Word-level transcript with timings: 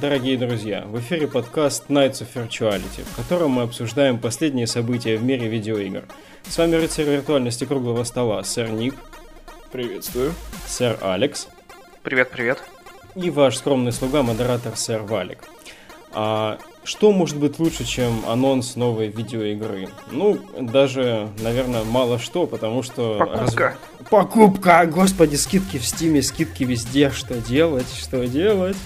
дорогие 0.00 0.38
друзья! 0.38 0.84
В 0.86 0.98
эфире 1.00 1.28
подкаст 1.28 1.90
Knights 1.90 2.22
of 2.22 2.28
Virtuality, 2.34 3.04
в 3.04 3.16
котором 3.16 3.50
мы 3.50 3.62
обсуждаем 3.62 4.18
последние 4.18 4.66
события 4.66 5.18
в 5.18 5.22
мире 5.22 5.46
видеоигр. 5.46 6.04
С 6.48 6.56
вами 6.56 6.76
рыцарь 6.76 7.04
виртуальности 7.04 7.66
круглого 7.66 8.04
стола, 8.04 8.42
сэр 8.42 8.70
Ник. 8.70 8.94
Приветствую. 9.70 10.32
Сэр 10.66 10.96
Алекс. 11.02 11.48
Привет-привет. 12.02 12.62
И 13.14 13.28
ваш 13.28 13.58
скромный 13.58 13.92
слуга, 13.92 14.22
модератор 14.22 14.74
сэр 14.74 15.02
Валик. 15.02 15.40
А 16.12 16.58
что 16.82 17.12
может 17.12 17.36
быть 17.36 17.58
лучше, 17.58 17.84
чем 17.84 18.24
анонс 18.26 18.76
новой 18.76 19.08
видеоигры? 19.08 19.90
Ну, 20.10 20.38
даже, 20.58 21.28
наверное, 21.40 21.84
мало 21.84 22.18
что, 22.18 22.46
потому 22.46 22.82
что... 22.82 23.18
Покупка. 23.18 23.64
Раз... 23.64 24.08
Покупка! 24.08 24.86
Господи, 24.86 25.36
скидки 25.36 25.76
в 25.76 25.84
Steam 25.84 26.11
е, 26.11 26.22
скидки 26.22 26.64
везде. 26.64 27.10
Что 27.10 27.34
делать? 27.34 27.92
Что 27.94 28.26
делать? 28.26 28.78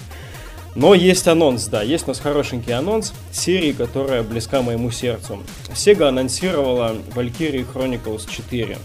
Но 0.75 0.93
есть 0.93 1.27
анонс, 1.27 1.67
да, 1.67 1.81
есть 1.81 2.03
у 2.03 2.09
нас 2.09 2.19
хорошенький 2.19 2.73
анонс 2.73 3.13
серии, 3.31 3.71
которая 3.71 4.23
близка 4.23 4.61
моему 4.61 4.91
сердцу. 4.91 5.41
Sega 5.73 6.09
анонсировала 6.09 6.95
Valkyrie 7.15 7.65
Chronicles 7.71 8.29
4. 8.29 8.77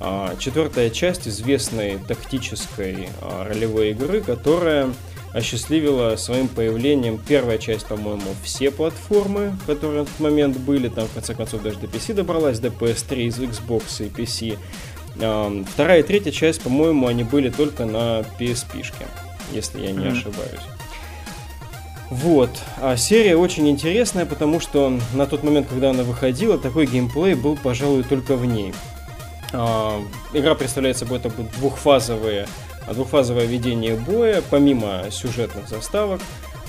А, 0.00 0.34
четвертая 0.38 0.90
часть 0.90 1.26
известной 1.26 1.98
тактической 1.98 3.08
а, 3.20 3.44
ролевой 3.44 3.90
игры, 3.90 4.20
которая 4.20 4.90
осчастливила 5.32 6.14
своим 6.14 6.46
появлением 6.46 7.18
первая 7.18 7.58
часть, 7.58 7.86
по-моему, 7.86 8.34
все 8.44 8.70
платформы, 8.70 9.56
которые 9.66 10.00
на 10.00 10.06
тот 10.06 10.20
момент 10.20 10.56
были, 10.58 10.88
там 10.88 11.08
в 11.08 11.12
конце 11.14 11.34
концов 11.34 11.62
даже 11.62 11.80
до 11.80 11.88
PC 11.88 12.14
добралась, 12.14 12.60
до 12.60 12.68
PS3 12.68 13.22
из 13.24 13.38
Xbox 13.40 14.06
и 14.06 14.08
PC. 14.08 14.58
А, 15.20 15.64
вторая 15.72 16.00
и 16.00 16.02
третья 16.04 16.30
часть, 16.30 16.62
по-моему, 16.62 17.08
они 17.08 17.24
были 17.24 17.50
только 17.50 17.86
на 17.86 18.20
PSP-шке, 18.38 19.08
если 19.52 19.80
я 19.80 19.90
не 19.90 19.98
mm-hmm. 19.98 20.12
ошибаюсь. 20.12 20.73
Вот. 22.10 22.50
А 22.80 22.96
серия 22.96 23.36
очень 23.36 23.68
интересная, 23.68 24.26
потому 24.26 24.60
что 24.60 24.98
на 25.14 25.26
тот 25.26 25.42
момент, 25.42 25.68
когда 25.68 25.90
она 25.90 26.02
выходила, 26.02 26.58
такой 26.58 26.86
геймплей 26.86 27.34
был, 27.34 27.56
пожалуй, 27.56 28.02
только 28.02 28.36
в 28.36 28.44
ней. 28.44 28.74
А, 29.52 30.00
игра 30.32 30.54
представляет 30.54 30.98
собой 30.98 31.18
это 31.18 31.30
двухфазовые, 31.58 32.46
двухфазовое 32.92 33.46
ведение 33.46 33.94
боя, 33.94 34.42
помимо 34.50 35.04
сюжетных 35.10 35.68
заставок. 35.68 36.20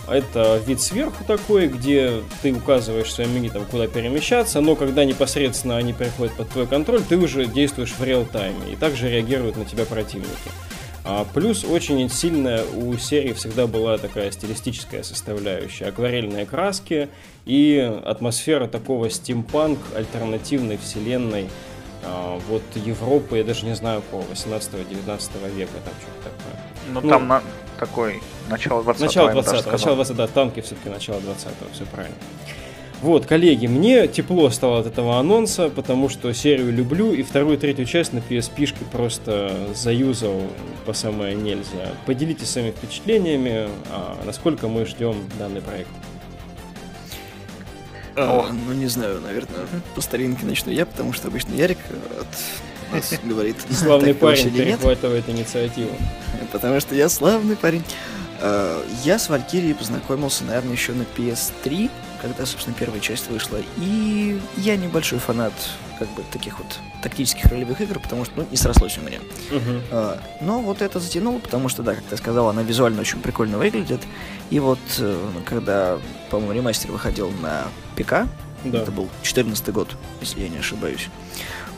Это 0.08 0.61
вид 0.66 0.81
сверху 0.81 1.23
такой, 1.23 1.67
где 1.67 2.22
ты 2.44 2.53
указываешь 2.53 3.11
своим 3.11 3.33
юнитам, 3.33 3.66
куда 3.66 3.88
перемещаться, 3.88 4.61
но 4.61 4.75
когда 4.75 5.03
непосредственно 5.03 5.77
они 5.77 5.94
переходят 5.94 6.36
под 6.36 6.49
твой 6.49 6.67
контроль, 6.67 7.02
ты 7.02 7.17
уже 7.17 7.47
действуешь 7.47 7.94
в 7.97 8.03
реал-тайме, 8.03 8.73
и 8.73 8.75
также 8.75 9.09
реагируют 9.09 9.58
на 9.58 9.66
тебя 9.66 9.83
противники. 9.86 10.30
А 11.08 11.23
плюс 11.23 11.64
очень 11.64 12.09
сильная 12.09 12.64
у 12.66 12.98
серии 12.98 13.34
всегда 13.34 13.67
была 13.67 14.00
такая 14.00 14.31
стилистическая 14.31 15.03
составляющая. 15.03 15.86
Акварельные 15.86 16.48
краски 16.48 17.09
и 17.45 17.78
атмосфера 18.03 18.67
такого 18.67 19.11
стимпанк 19.11 19.78
альтернативной 19.95 20.78
вселенной 20.78 21.48
а, 22.03 22.39
вот 22.48 22.64
Европы, 22.73 23.38
я 23.38 23.44
даже 23.44 23.66
не 23.66 23.76
знаю, 23.76 24.02
по 24.02 24.16
18-19 24.16 25.56
века, 25.56 25.72
там 25.83 25.94
что-то 26.02 26.23
такое. 26.23 26.61
Ну, 26.92 27.02
ну 27.02 27.09
там 27.09 27.28
на, 27.28 27.44
такой, 27.80 28.21
начало 28.49 28.82
20-го. 28.82 29.05
Начало 29.05 29.30
20-го, 29.30 29.71
начало 29.71 29.95
20 29.95 30.15
да, 30.15 30.27
танки 30.27 30.61
все-таки 30.61 30.89
начало 30.89 31.17
20-го, 31.17 31.73
все 31.73 31.86
правильно. 31.86 32.15
Вот, 33.02 33.26
коллеги, 33.26 33.67
мне 33.67 34.08
тепло 34.08 34.50
стало 34.50 34.80
от 34.80 34.88
этого 34.88 35.20
анонса, 35.20 35.70
потому 35.70 36.10
что 36.10 36.33
серию 36.33 36.72
люблю, 36.72 37.14
и 37.14 37.23
вторую 37.23 37.58
и 37.58 37.60
третью 37.60 37.86
часть 37.86 38.14
на 38.14 38.20
PSP 38.20 38.73
просто 38.92 39.70
заюзал 39.76 40.42
по 40.86 40.94
самое 40.94 41.36
нельзя. 41.36 41.94
Поделитесь 42.06 42.50
своими 42.50 42.72
впечатлениями, 42.72 43.70
а 43.92 44.17
насколько 44.26 44.67
мы 44.67 44.86
ждем 44.86 45.16
данный 45.38 45.61
проект. 45.61 45.89
А, 48.16 48.50
ну, 48.50 48.73
не 48.73 48.88
знаю, 48.88 49.20
наверное, 49.22 49.67
по 49.94 50.02
старинке 50.02 50.45
начну 50.45 50.72
я, 50.72 50.86
потому 50.86 51.12
что 51.12 51.27
обычно 51.27 51.54
Ярик 51.54 51.80
от 52.20 52.94
нас 52.94 53.14
говорит. 53.23 53.58
Славный 53.70 54.14
парень 54.14 54.52
перехватывает 54.52 55.27
инициативу. 55.30 55.92
Потому 56.52 56.80
что 56.80 56.95
я 56.95 57.10
славный 57.10 57.58
парень. 57.58 57.83
А, 58.39 58.82
я 59.04 59.20
с 59.20 59.27
Валькирией 59.27 59.76
познакомился, 59.76 60.45
наверное, 60.45 60.72
еще 60.72 60.94
на 60.94 61.04
PS3, 61.17 61.89
когда, 62.27 62.45
собственно, 62.47 62.75
первая 62.75 62.99
часть 62.99 63.30
вышла. 63.30 63.59
И 63.77 64.41
я 64.58 64.77
небольшой 64.77 65.19
фанат 65.19 65.53
как 65.99 66.08
бы 66.09 66.23
таких 66.31 66.58
вот 66.58 66.80
тактических 67.03 67.45
ролевых 67.45 67.80
игр, 67.81 67.99
потому 67.99 68.25
что, 68.25 68.33
ну, 68.37 68.47
не 68.49 68.58
срослось 68.58 68.97
у 68.97 69.02
меня. 69.02 69.19
Uh-huh. 69.52 69.81
А, 69.91 70.21
но 70.41 70.59
вот 70.59 70.81
это 70.81 70.99
затянуло, 70.99 71.37
потому 71.37 71.69
что, 71.69 71.83
да, 71.83 71.93
как 71.93 72.03
ты 72.05 72.17
сказал, 72.17 72.49
она 72.49 72.64
визуально 72.64 73.02
очень 73.02 73.19
прикольно 73.19 73.59
выглядит. 73.59 74.02
И 74.49 74.59
вот, 74.59 74.80
э, 74.97 75.30
когда, 75.45 75.99
по-моему, 76.31 76.53
ремастер 76.53 76.91
выходил 76.91 77.30
на 77.30 77.67
ПК, 77.95 78.27
да. 78.64 78.81
это 78.81 78.91
был 78.91 79.08
14 79.21 79.69
год, 79.71 79.95
если 80.19 80.41
я 80.41 80.49
не 80.49 80.58
ошибаюсь. 80.58 81.09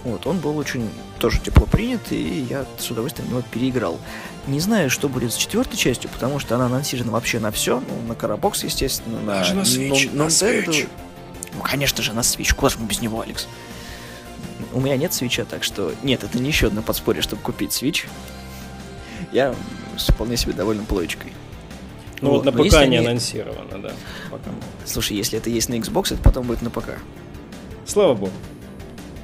Вот, 0.07 0.25
он 0.25 0.39
был 0.39 0.57
очень 0.57 0.89
тоже 1.19 1.41
тепло 1.41 1.65
принят, 1.65 2.13
и 2.13 2.45
я 2.49 2.65
с 2.77 2.89
удовольствием 2.89 3.29
его 3.29 3.41
переиграл. 3.51 3.99
Не 4.47 4.61
знаю, 4.61 4.89
что 4.89 5.09
будет 5.09 5.33
с 5.33 5.35
четвертой 5.35 5.77
частью, 5.77 6.09
потому 6.09 6.39
что 6.39 6.55
она 6.55 6.67
анонсирована 6.67 7.11
вообще 7.11 7.41
на 7.41 7.51
все. 7.51 7.81
Ну, 7.81 8.07
на 8.07 8.15
Карабокс, 8.15 8.63
естественно, 8.63 9.19
на... 9.19 9.33
Даже 9.39 9.53
на 9.53 9.61
Switch, 9.63 10.09
на, 10.11 10.19
на, 10.19 10.23
на 10.23 10.27
Switch. 10.29 10.87
Ну, 11.53 11.61
конечно 11.61 12.01
же, 12.01 12.13
на 12.13 12.21
Switch. 12.21 12.55
Куда 12.55 12.69
же 12.69 12.77
мы 12.79 12.87
без 12.87 13.01
него, 13.01 13.19
Алекс? 13.19 13.49
У 14.71 14.79
меня 14.79 14.95
нет 14.95 15.13
свеча, 15.13 15.43
так 15.43 15.65
что... 15.65 15.93
Нет, 16.03 16.23
это 16.23 16.39
не 16.39 16.47
еще 16.47 16.67
одно 16.67 16.81
подспорье, 16.81 17.21
чтобы 17.21 17.41
купить 17.41 17.73
свич. 17.73 18.07
Я 19.33 19.53
вполне 19.97 20.37
себе 20.37 20.53
доволен 20.53 20.85
плоечкой. 20.85 21.33
Ну 22.21 22.29
вот, 22.29 22.45
вот 22.45 22.45
на 22.45 22.51
ПК 22.53 22.73
не 22.75 22.77
они... 22.77 22.97
анонсировано, 22.99 23.77
да. 23.81 23.91
Пока. 24.31 24.51
Слушай, 24.85 25.17
если 25.17 25.37
это 25.37 25.49
есть 25.49 25.67
на 25.67 25.73
Xbox, 25.73 26.13
это 26.13 26.23
потом 26.23 26.47
будет 26.47 26.61
на 26.61 26.69
ПК. 26.69 26.91
Слава 27.85 28.13
богу. 28.13 28.31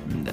Да. 0.07 0.31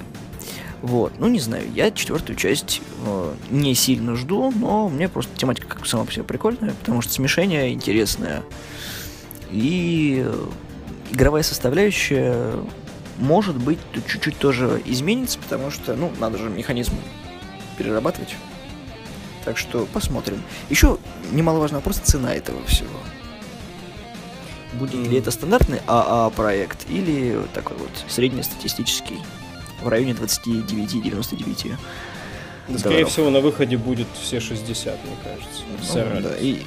Вот, 0.81 1.13
ну 1.19 1.27
не 1.27 1.39
знаю, 1.39 1.63
я 1.75 1.91
четвертую 1.91 2.35
часть 2.35 2.81
э, 3.05 3.33
не 3.51 3.75
сильно 3.75 4.15
жду, 4.15 4.51
но 4.51 4.89
мне 4.89 5.09
просто 5.09 5.37
тематика 5.37 5.67
как 5.67 5.85
сама 5.85 6.05
по 6.05 6.11
себе 6.11 6.23
прикольная, 6.23 6.71
потому 6.71 7.01
что 7.01 7.13
смешение 7.13 7.71
интересное. 7.71 8.43
И 9.51 10.23
э, 10.25 10.45
игровая 11.11 11.43
составляющая 11.43 12.63
может 13.21 13.55
быть, 13.57 13.77
тут 13.93 14.07
чуть-чуть 14.07 14.37
тоже 14.37 14.81
изменится, 14.85 15.37
потому 15.37 15.69
что, 15.69 15.95
ну, 15.95 16.11
надо 16.19 16.39
же 16.39 16.49
механизм 16.49 16.93
перерабатывать. 17.77 18.35
Так 19.45 19.57
что 19.57 19.87
посмотрим. 19.93 20.41
Еще 20.69 20.97
немаловажный 21.31 21.77
вопрос 21.77 21.97
цена 21.97 22.33
этого 22.33 22.65
всего. 22.65 22.89
Будет 24.73 24.95
mm. 24.95 25.09
ли 25.09 25.17
это 25.17 25.29
стандартный 25.31 25.81
АА 25.85 26.31
проект 26.31 26.89
или 26.89 27.39
такой 27.53 27.77
вот 27.77 27.91
среднестатистический 28.07 29.19
в 29.81 29.87
районе 29.87 30.11
29-99? 30.13 31.75
Да, 32.67 32.79
скорее 32.79 33.05
всего, 33.05 33.29
на 33.29 33.39
выходе 33.39 33.77
будет 33.77 34.07
все 34.21 34.39
60, 34.39 34.97
мне 35.05 35.15
кажется. 35.23 35.63
Ну, 36.13 36.21
да, 36.21 36.35
и, 36.37 36.61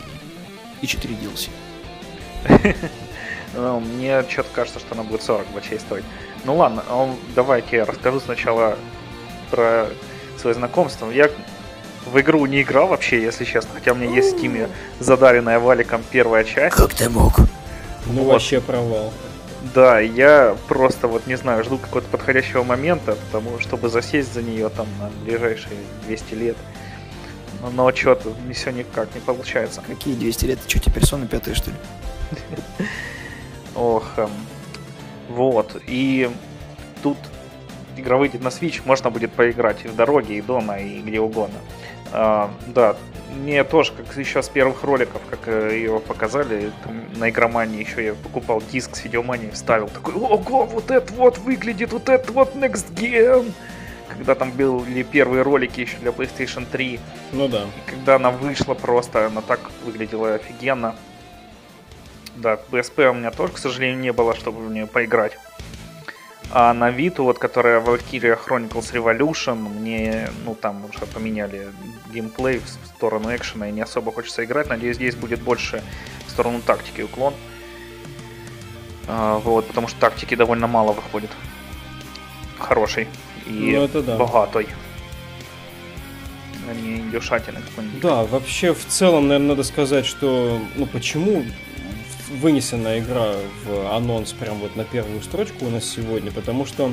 и 0.83 0.87
4 0.87 1.15
DLC. 1.15 1.49
Ну, 3.57 3.79
мне 3.79 4.25
что-то 4.29 4.49
кажется, 4.53 4.81
что 4.81 4.95
она 4.95 5.05
будет 5.05 5.23
40 5.23 5.47
бачей 5.55 5.79
стоить. 5.79 6.05
Ну 6.45 6.57
ладно, 6.57 6.83
а 6.89 7.15
давайте 7.35 7.77
я 7.77 7.85
расскажу 7.85 8.19
сначала 8.21 8.77
про 9.51 9.87
свое 10.39 10.55
знакомство. 10.55 11.09
Я 11.11 11.31
в 12.05 12.21
игру 12.21 12.45
не 12.47 12.63
играл 12.63 12.89
вообще, 12.89 13.23
если 13.23 13.45
честно, 13.45 13.71
хотя 13.75 13.93
у 13.93 13.95
меня 13.95 14.13
есть 14.13 14.37
в 14.37 14.43
Steam 14.43 14.69
задаренная 14.99 15.59
валиком 15.59 16.03
первая 16.11 16.45
часть. 16.45 16.77
Как 16.77 16.93
ты 16.95 17.09
мог? 17.09 17.39
Ну 18.07 18.25
вот. 18.25 18.33
вообще 18.33 18.61
провал. 18.61 19.13
Да, 19.73 19.99
я 20.01 20.57
просто 20.69 21.09
вот 21.09 21.27
не 21.27 21.37
знаю, 21.37 21.65
жду 21.65 21.79
какого-то 21.79 22.09
подходящего 22.09 22.65
момента, 22.65 23.17
потому 23.27 23.59
чтобы 23.61 23.89
засесть 23.89 24.35
за 24.35 24.43
нее 24.43 24.69
там 24.69 24.87
на 24.99 25.11
ближайшие 25.25 25.77
200 26.07 26.35
лет. 26.35 26.57
Но 27.73 27.91
что-то 27.93 28.35
все 28.53 28.71
никак 28.73 29.15
не 29.15 29.21
получается. 29.21 29.83
Какие 29.87 30.15
200 30.15 30.45
лет? 30.45 30.61
Ты 30.61 30.69
что, 30.69 30.79
тебе 30.81 30.95
персона 30.97 31.27
пятая, 31.27 31.55
что 31.55 31.71
ли? 31.71 31.77
Ох, 33.75 34.05
эм, 34.19 34.31
вот. 35.31 35.81
И 35.87 36.31
тут 37.03 37.17
игра 37.97 38.19
выйдет 38.19 38.43
на 38.43 38.49
Switch, 38.49 38.83
можно 38.85 39.09
будет 39.11 39.33
поиграть 39.33 39.85
и 39.85 39.89
в 39.89 39.97
дороге, 39.97 40.37
и 40.37 40.43
дома, 40.43 40.79
и 40.79 41.01
где 41.01 41.21
угодно. 41.21 41.59
А, 42.17 42.49
да, 42.69 42.97
мне 43.35 43.65
тоже, 43.65 43.93
как 43.93 44.17
еще 44.17 44.41
с 44.41 44.49
первых 44.49 44.85
роликов, 44.85 45.21
как 45.29 45.49
э, 45.49 45.77
ее 45.77 45.99
показали, 45.99 46.71
на 47.17 47.29
игромании 47.29 47.85
еще 47.85 48.05
я 48.05 48.15
покупал 48.15 48.63
диск 48.71 48.95
с 48.95 49.03
видеоманией, 49.03 49.51
вставил 49.51 49.89
такой, 49.89 50.15
ого, 50.15 50.65
вот 50.65 50.93
это 50.93 51.13
вот 51.15 51.39
выглядит, 51.39 51.93
вот 51.93 52.09
это 52.09 52.33
вот 52.33 52.55
Next 52.55 52.95
Gen! 52.95 53.53
Когда 54.09 54.37
там 54.37 54.53
были 54.53 55.03
первые 55.03 55.43
ролики 55.43 55.81
еще 55.81 55.97
для 55.97 56.13
PlayStation 56.13 56.65
3. 56.71 57.01
Ну 57.33 57.49
да. 57.49 57.63
И 57.63 57.91
когда 57.91 58.15
она 58.15 58.31
вышла 58.31 58.75
просто, 58.75 59.27
она 59.27 59.41
так 59.41 59.59
выглядела 59.85 60.35
офигенно. 60.35 60.95
Да, 62.37 62.61
PSP 62.71 63.11
у 63.11 63.15
меня 63.15 63.33
тоже, 63.33 63.55
к 63.55 63.59
сожалению, 63.59 63.99
не 63.99 64.13
было, 64.13 64.37
чтобы 64.37 64.65
в 64.65 64.71
нее 64.71 64.87
поиграть. 64.87 65.37
А 66.51 66.73
на 66.73 66.91
Виту, 66.91 67.25
вот, 67.25 67.39
которая 67.39 67.81
Valkyria 67.81 68.39
Chronicles 68.39 68.93
Revolution, 68.93 69.57
мне, 69.57 70.31
ну, 70.45 70.55
там 70.55 70.85
уже 70.85 71.07
поменяли 71.07 71.69
геймплей 72.13 72.59
в 72.59 72.69
сторону 72.95 73.35
экшена, 73.35 73.69
и 73.69 73.73
не 73.73 73.81
особо 73.81 74.13
хочется 74.13 74.45
играть. 74.45 74.69
Надеюсь, 74.69 74.97
здесь 74.97 75.17
будет 75.17 75.41
больше 75.41 75.83
в 76.27 76.31
сторону 76.31 76.61
тактики 76.65 77.03
уклон. 77.03 77.35
А, 79.09 79.39
вот, 79.39 79.67
потому 79.67 79.89
что 79.89 79.99
тактики 80.01 80.35
довольно 80.35 80.67
мало 80.67 80.93
выходит. 80.93 81.31
Хороший 82.59 83.09
и 83.47 83.77
ну, 83.77 83.85
это 83.85 84.03
да. 84.03 84.17
богатой. 84.17 84.69
А 86.69 86.75
не 86.75 86.97
индюшатины 86.97 87.61
какой-нибудь. 87.61 88.01
Да, 88.01 88.25
вообще 88.25 88.73
в 88.73 88.87
целом, 88.87 89.29
наверное, 89.29 89.51
надо 89.51 89.65
сказать, 89.65 90.07
что 90.07 90.59
ну 90.77 90.87
почему 90.87 91.45
вынесена 92.41 92.99
игра 92.99 93.35
в 93.65 93.95
анонс 93.95 94.33
прям 94.33 94.59
вот 94.59 94.77
на 94.77 94.85
первую 94.85 95.23
строчку 95.23 95.67
у 95.67 95.71
нас 95.71 95.85
сегодня, 95.85 96.31
потому 96.31 96.67
что 96.67 96.93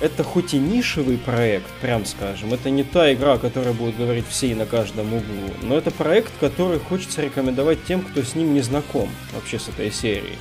это 0.00 0.24
хоть 0.24 0.52
и 0.52 0.58
нишевый 0.58 1.16
проект, 1.16 1.68
прям 1.80 2.04
скажем, 2.04 2.52
это 2.52 2.70
не 2.70 2.82
та 2.82 3.12
игра, 3.12 3.34
о 3.34 3.38
которой 3.38 3.72
будут 3.72 3.96
говорить 3.96 4.24
все 4.28 4.48
и 4.48 4.54
на 4.54 4.66
каждом 4.66 5.14
углу, 5.14 5.54
но 5.62 5.76
это 5.76 5.90
проект, 5.92 6.32
который 6.40 6.80
хочется 6.80 7.22
рекомендовать 7.22 7.84
тем, 7.84 8.02
кто 8.02 8.22
с 8.22 8.34
ним 8.34 8.52
не 8.52 8.62
знаком 8.62 9.08
вообще 9.32 9.58
с 9.58 9.68
этой 9.68 9.92
серией. 9.92 10.38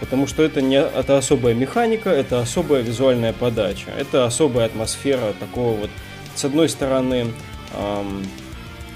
Потому 0.00 0.26
что 0.26 0.42
это, 0.42 0.60
не, 0.60 0.76
это 0.76 1.16
особая 1.16 1.54
механика, 1.54 2.10
это 2.10 2.40
особая 2.40 2.82
визуальная 2.82 3.32
подача, 3.32 3.90
это 3.96 4.26
особая 4.26 4.66
атмосфера 4.66 5.32
такого 5.38 5.76
вот, 5.76 5.90
с 6.34 6.44
одной 6.44 6.68
стороны, 6.68 7.32
эм, 7.74 8.26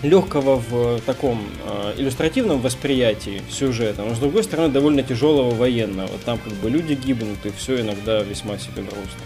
легкого 0.02 0.56
в 0.56 1.00
таком 1.02 1.47
э, 1.64 1.94
иллюстративном 1.99 2.61
восприятии 2.61 3.43
сюжета, 3.50 4.02
но 4.02 4.14
с 4.14 4.19
другой 4.19 4.44
стороны 4.44 4.73
довольно 4.73 5.02
тяжелого 5.02 5.55
военного. 5.55 6.11
Там 6.25 6.38
как 6.38 6.52
бы 6.55 6.70
люди 6.70 6.94
гибнут, 6.94 7.44
и 7.44 7.50
все 7.50 7.81
иногда 7.81 8.23
весьма 8.23 8.58
себе 8.58 8.82
грустно. 8.82 9.20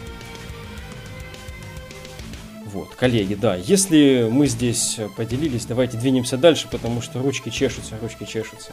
Вот, 2.66 2.88
коллеги, 2.96 3.34
да, 3.34 3.54
если 3.54 4.28
мы 4.28 4.48
здесь 4.48 4.98
поделились, 5.16 5.64
давайте 5.64 5.96
двинемся 5.96 6.36
дальше, 6.36 6.66
потому 6.68 7.02
что 7.02 7.22
ручки 7.22 7.50
чешутся, 7.50 7.96
ручки 8.02 8.24
чешутся. 8.24 8.72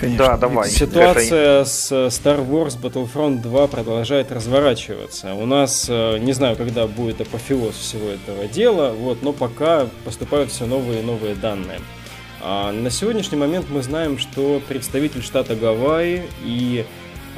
Конечно. 0.00 0.26
Да, 0.26 0.36
давай. 0.38 0.70
Ситуация 0.70 1.60
это... 1.60 1.64
с 1.68 1.92
Star 1.92 2.48
Wars 2.48 2.80
Battlefront 2.80 3.42
2 3.42 3.66
продолжает 3.66 4.32
разворачиваться. 4.32 5.34
У 5.34 5.44
нас, 5.44 5.86
э, 5.90 6.16
не 6.18 6.32
знаю, 6.32 6.56
когда 6.56 6.86
будет 6.86 7.20
апофеоз 7.20 7.74
всего 7.74 8.08
этого 8.08 8.46
дела, 8.46 8.92
вот, 8.92 9.22
но 9.22 9.34
пока 9.34 9.88
поступают 10.06 10.50
все 10.50 10.64
новые 10.64 11.02
и 11.02 11.04
новые 11.04 11.34
данные. 11.34 11.80
А 12.40 12.72
на 12.72 12.88
сегодняшний 12.88 13.36
момент 13.36 13.66
мы 13.68 13.82
знаем, 13.82 14.18
что 14.18 14.62
представитель 14.66 15.22
штата 15.22 15.54
Гавайи 15.54 16.22
и 16.42 16.86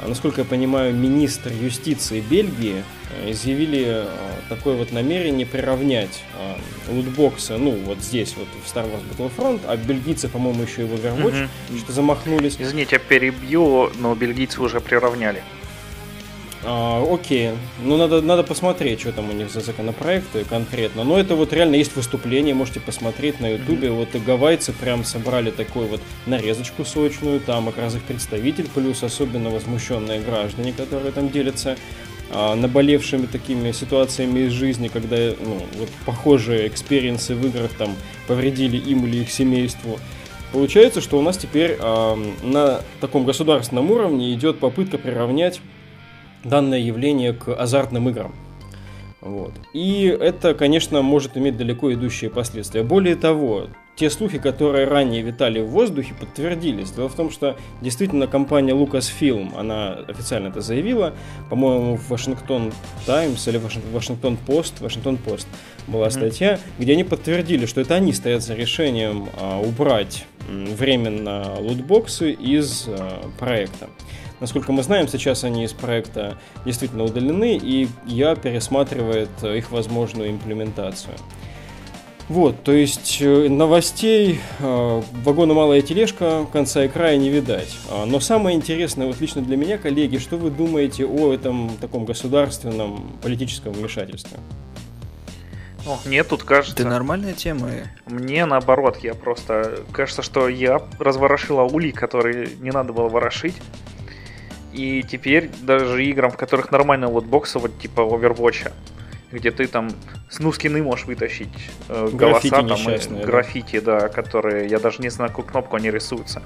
насколько 0.07 0.41
я 0.41 0.45
понимаю, 0.45 0.93
министр 0.93 1.51
юстиции 1.51 2.21
Бельгии 2.21 2.83
э, 3.11 3.31
изъявили 3.31 3.83
э, 3.87 4.07
такое 4.49 4.75
вот 4.75 4.91
намерение 4.91 5.45
приравнять 5.45 6.23
э, 6.37 6.91
лутбоксы, 6.91 7.57
ну, 7.57 7.71
вот 7.71 7.99
здесь, 7.99 8.35
вот 8.37 8.47
в 8.63 8.75
Star 8.75 8.85
Wars 8.89 9.03
Battlefront, 9.09 9.61
а 9.67 9.77
бельгийцы, 9.77 10.27
по-моему, 10.29 10.63
еще 10.63 10.83
и 10.83 10.85
в 10.85 10.93
Overwatch, 10.93 11.47
mm-hmm. 11.69 11.79
что 11.79 11.91
замахнулись. 11.91 12.57
Извините, 12.59 12.95
я 12.95 12.99
перебью, 12.99 13.91
но 13.99 14.15
бельгийцы 14.15 14.61
уже 14.61 14.79
приравняли. 14.81 15.43
А, 16.65 17.03
окей, 17.11 17.51
ну 17.81 17.97
надо, 17.97 18.21
надо 18.21 18.43
посмотреть, 18.43 19.01
что 19.01 19.11
там 19.11 19.29
у 19.29 19.33
них 19.33 19.51
за 19.51 19.59
законопроекты 19.59 20.45
конкретно. 20.45 21.03
Но 21.03 21.19
это 21.19 21.35
вот 21.35 21.51
реально 21.51 21.75
есть 21.75 21.95
выступление, 21.95 22.55
можете 22.55 22.79
посмотреть 22.79 23.39
на 23.39 23.53
ютубе. 23.53 23.89
Mm-hmm. 23.89 23.95
Вот 23.95 24.15
и 24.15 24.19
гавайцы 24.19 24.71
прям 24.71 25.03
собрали 25.03 25.51
такую 25.51 25.87
вот 25.87 26.01
нарезочку 26.25 26.85
сочную, 26.85 27.41
там 27.41 27.65
как 27.67 27.79
раз 27.79 27.95
их 27.95 28.03
представитель, 28.03 28.67
плюс 28.73 29.03
особенно 29.03 29.49
возмущенные 29.49 30.21
граждане, 30.21 30.71
которые 30.71 31.11
там 31.11 31.29
делятся 31.29 31.75
а, 32.31 32.55
наболевшими 32.55 33.25
такими 33.25 33.71
ситуациями 33.73 34.41
из 34.41 34.53
жизни, 34.53 34.87
когда 34.87 35.17
ну, 35.17 35.61
вот 35.73 35.89
похожие 36.05 36.67
experience 36.67 37.29
ы 37.29 37.35
в 37.35 37.45
играх 37.45 37.71
там 37.77 37.95
повредили 38.27 38.77
им 38.77 39.05
или 39.05 39.17
их 39.17 39.31
семейству. 39.31 39.99
Получается, 40.53 41.01
что 41.01 41.17
у 41.17 41.21
нас 41.21 41.37
теперь 41.37 41.77
а, 41.79 42.15
на 42.41 42.81
таком 43.01 43.25
государственном 43.25 43.91
уровне 43.91 44.33
идет 44.33 44.59
попытка 44.59 44.97
приравнять 44.97 45.59
данное 46.43 46.79
явление 46.79 47.33
к 47.33 47.53
азартным 47.53 48.09
играм. 48.09 48.33
Вот. 49.21 49.53
И 49.73 50.05
это, 50.05 50.53
конечно, 50.53 51.01
может 51.01 51.37
иметь 51.37 51.55
далеко 51.55 51.93
идущие 51.93 52.29
последствия. 52.29 52.83
Более 52.83 53.15
того, 53.15 53.67
те 53.95 54.09
слухи, 54.09 54.37
которые 54.37 54.85
ранее 54.85 55.21
витали 55.21 55.61
в 55.61 55.67
воздухе, 55.67 56.13
подтвердились. 56.19 56.91
Дело 56.91 57.09
в 57.09 57.15
том, 57.15 57.31
что 57.31 57.55
действительно 57.81 58.27
компания 58.27 58.73
Lucasfilm, 58.73 59.57
она 59.57 59.93
официально 60.07 60.47
это 60.47 60.61
заявила, 60.61 61.13
по-моему, 61.49 61.95
в 61.95 62.09
Вашингтон 62.09 62.73
Таймс 63.05 63.47
или 63.47 63.61
Вашингтон 63.93 64.35
Пост, 64.35 64.81
Вашингтон 64.81 65.17
Пост 65.17 65.47
была 65.87 66.09
статья, 66.09 66.55
mm-hmm. 66.55 66.59
где 66.79 66.93
они 66.93 67.03
подтвердили, 67.03 67.65
что 67.65 67.81
это 67.81 67.95
они 67.95 68.13
стоят 68.13 68.41
за 68.41 68.55
решением 68.55 69.29
а, 69.39 69.61
убрать 69.61 70.25
временно 70.49 71.55
лутбоксы 71.59 72.31
из 72.31 72.85
а, 72.87 73.29
проекта. 73.39 73.89
Насколько 74.43 74.73
мы 74.73 74.83
знаем, 74.83 75.07
сейчас 75.07 75.45
они 75.45 75.63
из 75.63 75.71
проекта 75.71 76.37
действительно 76.65 77.05
удалены, 77.05 77.55
и 77.55 77.87
я 78.05 78.35
пересматривает 78.35 79.29
э, 79.41 79.59
их 79.59 79.71
возможную 79.71 80.31
имплементацию. 80.31 81.13
Вот, 82.27 82.61
то 82.61 82.73
есть 82.73 83.19
э, 83.21 83.47
новостей 83.47 84.41
э, 84.59 85.01
вагона 85.23 85.53
малая 85.53 85.81
тележка 85.81 86.45
конца 86.51 86.83
и 86.83 86.89
края 86.89 87.15
не 87.15 87.29
видать. 87.29 87.73
А, 87.89 88.05
но 88.05 88.19
самое 88.19 88.57
интересное, 88.57 89.07
вот 89.07 89.21
лично 89.21 89.41
для 89.41 89.55
меня, 89.55 89.77
коллеги, 89.77 90.17
что 90.17 90.35
вы 90.35 90.51
думаете 90.51 91.05
о 91.05 91.31
этом 91.31 91.77
таком 91.79 92.03
государственном 92.03 93.13
политическом 93.21 93.71
вмешательстве? 93.71 94.39
О, 95.87 95.97
мне 96.03 96.21
тут 96.25 96.43
кажется... 96.43 96.81
Это 96.81 96.89
нормальная 96.89 97.31
тема. 97.31 97.69
Мне 98.07 98.45
наоборот, 98.45 98.97
я 99.03 99.13
просто... 99.13 99.85
Кажется, 99.93 100.21
что 100.21 100.49
я 100.49 100.81
разворошила 100.99 101.61
улей, 101.61 101.93
который 101.93 102.57
не 102.59 102.71
надо 102.71 102.91
было 102.91 103.07
ворошить. 103.07 103.55
И 104.73 105.03
теперь 105.03 105.49
даже 105.61 106.03
играм, 106.03 106.31
в 106.31 106.37
которых 106.37 106.71
нормальные 106.71 107.09
лотбоксы, 107.09 107.59
вот 107.59 107.77
типа 107.79 108.01
Overwatch, 108.01 108.71
где 109.31 109.51
ты 109.51 109.67
там 109.67 109.91
с 110.29 110.39
ну 110.39 110.51
скины 110.51 110.81
можешь 110.81 111.05
вытащить 111.05 111.69
э, 111.89 112.09
голоса, 112.11 112.49
там, 112.49 112.65
и, 112.65 113.23
граффити, 113.23 113.79
да, 113.79 114.09
которые, 114.09 114.67
я 114.67 114.79
даже 114.79 115.01
не 115.01 115.09
знаю, 115.09 115.29
какую 115.29 115.47
кнопку 115.47 115.75
они 115.75 115.91
рисуются. 115.91 116.41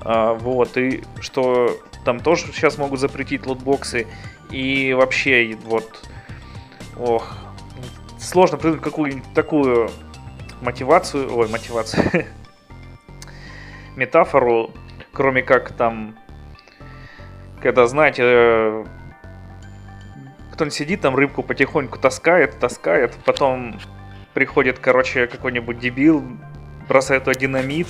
А, 0.00 0.34
вот, 0.34 0.76
и 0.76 1.02
что 1.20 1.80
там 2.04 2.20
тоже 2.20 2.46
сейчас 2.52 2.76
могут 2.76 2.98
запретить 2.98 3.46
лотбоксы, 3.46 4.06
и 4.50 4.92
вообще, 4.92 5.56
вот, 5.64 6.04
ох, 6.98 7.36
сложно 8.18 8.58
придумать 8.58 8.82
какую-нибудь 8.82 9.32
такую 9.32 9.90
мотивацию, 10.60 11.34
ой, 11.36 11.48
мотивацию, 11.48 12.26
метафору, 13.96 14.72
кроме 15.12 15.42
как 15.42 15.72
там 15.72 16.16
когда, 17.64 17.86
знаете, 17.86 18.22
э, 18.22 18.84
кто-нибудь 20.52 20.74
сидит 20.74 21.00
там, 21.00 21.16
рыбку 21.16 21.42
потихоньку 21.42 21.98
таскает, 21.98 22.58
таскает, 22.58 23.14
потом 23.24 23.80
приходит, 24.34 24.78
короче, 24.80 25.26
какой-нибудь 25.26 25.78
дебил, 25.78 26.22
бросает 26.86 27.24
туда 27.24 27.40
динамит, 27.40 27.86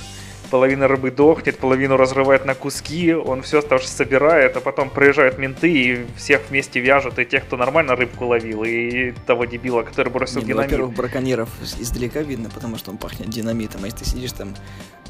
половина 0.48 0.86
рыбы 0.86 1.10
дохнет, 1.10 1.58
половину 1.58 1.96
разрывает 1.96 2.44
на 2.44 2.54
куски, 2.54 3.14
он 3.14 3.42
все 3.42 3.62
тоже 3.62 3.88
собирает, 3.88 4.56
а 4.56 4.60
потом 4.60 4.90
приезжают 4.90 5.38
менты 5.38 5.72
и 5.72 6.06
всех 6.16 6.42
вместе 6.50 6.78
вяжут, 6.78 7.18
и 7.18 7.24
тех, 7.24 7.44
кто 7.44 7.56
нормально 7.56 7.96
рыбку 7.96 8.26
ловил, 8.26 8.62
и 8.62 9.10
того 9.26 9.44
дебила, 9.44 9.82
который 9.82 10.12
бросил 10.12 10.36
Не, 10.36 10.42
ну, 10.42 10.48
динамит. 10.50 10.70
Во-первых, 10.70 10.94
браконьеров 10.94 11.48
издалека 11.80 12.20
видно, 12.20 12.48
потому 12.48 12.78
что 12.78 12.92
он 12.92 12.98
пахнет 12.98 13.28
динамитом, 13.28 13.82
а 13.82 13.86
если 13.86 13.98
ты 13.98 14.04
сидишь 14.04 14.32
там 14.34 14.54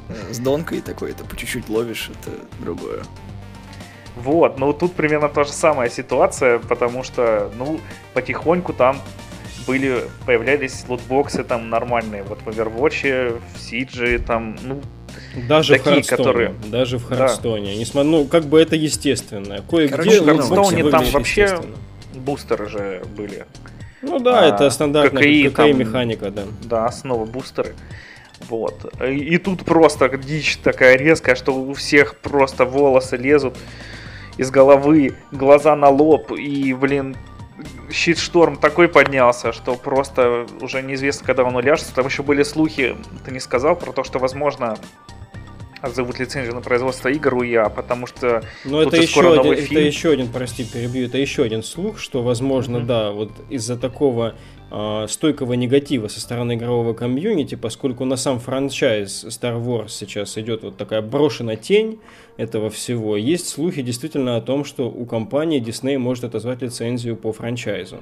э, 0.08 0.32
с 0.32 0.38
донкой 0.38 0.80
такой, 0.80 1.10
это 1.10 1.22
по 1.26 1.36
чуть-чуть 1.36 1.68
ловишь, 1.68 2.08
это 2.08 2.30
другое. 2.60 3.02
Вот, 4.16 4.58
ну 4.58 4.72
тут 4.72 4.94
примерно 4.94 5.28
та 5.28 5.44
же 5.44 5.52
самая 5.52 5.90
ситуация, 5.90 6.58
потому 6.58 7.02
что, 7.02 7.50
ну, 7.58 7.80
потихоньку 8.12 8.72
там 8.72 9.00
были, 9.66 10.04
появлялись 10.24 10.84
лутбоксы 10.88 11.42
там 11.42 11.68
нормальные, 11.68 12.22
вот 12.22 12.40
в 12.42 12.48
Overwatch, 12.48 13.40
в 13.54 13.60
Сидже, 13.60 14.18
там, 14.20 14.56
ну, 14.62 14.80
даже 15.48 15.78
такие, 15.78 16.02
в 16.02 16.06
которые... 16.06 16.54
Даже 16.66 16.98
в 16.98 17.04
Хардстоне. 17.04 17.72
Да. 17.72 17.78
Несмотря, 17.78 18.10
ну, 18.10 18.24
как 18.26 18.44
бы 18.44 18.60
это 18.60 18.76
естественное. 18.76 19.62
Кое-где 19.62 20.20
в 20.20 20.24
Хардстоне 20.24 20.90
там 20.90 21.04
вообще 21.06 21.60
бустеры 22.14 22.68
же 22.68 23.02
были. 23.16 23.46
Ну 24.02 24.18
да, 24.20 24.40
а, 24.40 24.48
это 24.48 24.70
стандартная 24.70 25.22
ККИ, 25.22 25.48
ККИ 25.48 25.54
там, 25.54 25.78
механика, 25.78 26.30
да. 26.30 26.42
Да, 26.62 26.90
снова 26.92 27.24
бустеры. 27.24 27.74
Вот. 28.48 28.92
И, 29.02 29.14
и 29.14 29.38
тут 29.38 29.64
просто 29.64 30.08
дичь 30.18 30.58
такая 30.58 30.96
резкая, 30.96 31.34
что 31.34 31.54
у 31.54 31.72
всех 31.74 32.18
просто 32.18 32.64
волосы 32.64 33.16
лезут 33.16 33.56
из 34.36 34.50
головы, 34.50 35.14
глаза 35.32 35.76
на 35.76 35.88
лоб, 35.88 36.32
и, 36.32 36.72
блин, 36.74 37.16
щит-шторм 37.90 38.56
такой 38.56 38.88
поднялся, 38.88 39.52
что 39.52 39.74
просто 39.76 40.46
уже 40.60 40.82
неизвестно, 40.82 41.26
когда 41.26 41.44
он 41.44 41.56
уляжется. 41.56 41.94
Там 41.94 42.06
еще 42.06 42.22
были 42.22 42.42
слухи, 42.42 42.96
ты 43.24 43.30
не 43.30 43.40
сказал 43.40 43.76
про 43.76 43.92
то, 43.92 44.04
что, 44.04 44.18
возможно, 44.18 44.76
отзовут 45.84 46.18
лицензию 46.18 46.54
на 46.54 46.60
производство 46.60 47.08
игр 47.08 47.34
у 47.34 47.44
ИА, 47.44 47.68
потому 47.68 48.06
что 48.06 48.42
Но 48.64 48.82
это 48.82 48.96
еще, 48.96 49.20
один, 49.40 49.56
фильм. 49.56 49.78
это 49.78 49.86
еще 49.86 50.10
один, 50.10 50.28
прости, 50.28 50.64
перебью, 50.64 51.06
это 51.06 51.18
еще 51.18 51.42
один 51.42 51.62
слух, 51.62 51.98
что, 51.98 52.22
возможно, 52.22 52.78
mm-hmm. 52.78 52.86
да, 52.86 53.10
вот 53.10 53.30
из-за 53.50 53.76
такого 53.76 54.34
э, 54.70 55.06
стойкого 55.08 55.52
негатива 55.54 56.08
со 56.08 56.20
стороны 56.20 56.54
игрового 56.54 56.94
комьюнити, 56.94 57.54
поскольку 57.54 58.04
на 58.04 58.16
сам 58.16 58.40
франчайз 58.40 59.24
Star 59.24 59.62
Wars 59.62 59.88
сейчас 59.88 60.36
идет 60.38 60.62
вот 60.62 60.76
такая 60.76 61.02
брошенная 61.02 61.56
тень 61.56 62.00
этого 62.36 62.70
всего, 62.70 63.16
есть 63.16 63.48
слухи 63.48 63.82
действительно 63.82 64.36
о 64.36 64.40
том, 64.40 64.64
что 64.64 64.88
у 64.88 65.04
компании 65.04 65.62
Disney 65.62 65.98
может 65.98 66.24
отозвать 66.24 66.62
лицензию 66.62 67.16
по 67.16 67.32
франчайзу. 67.32 67.98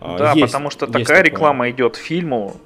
А, 0.00 0.18
да, 0.18 0.32
есть, 0.32 0.46
потому 0.46 0.70
что 0.70 0.86
такая 0.86 1.04
такое. 1.04 1.22
реклама 1.22 1.70
идет 1.70 1.96
фильму, 1.96 2.56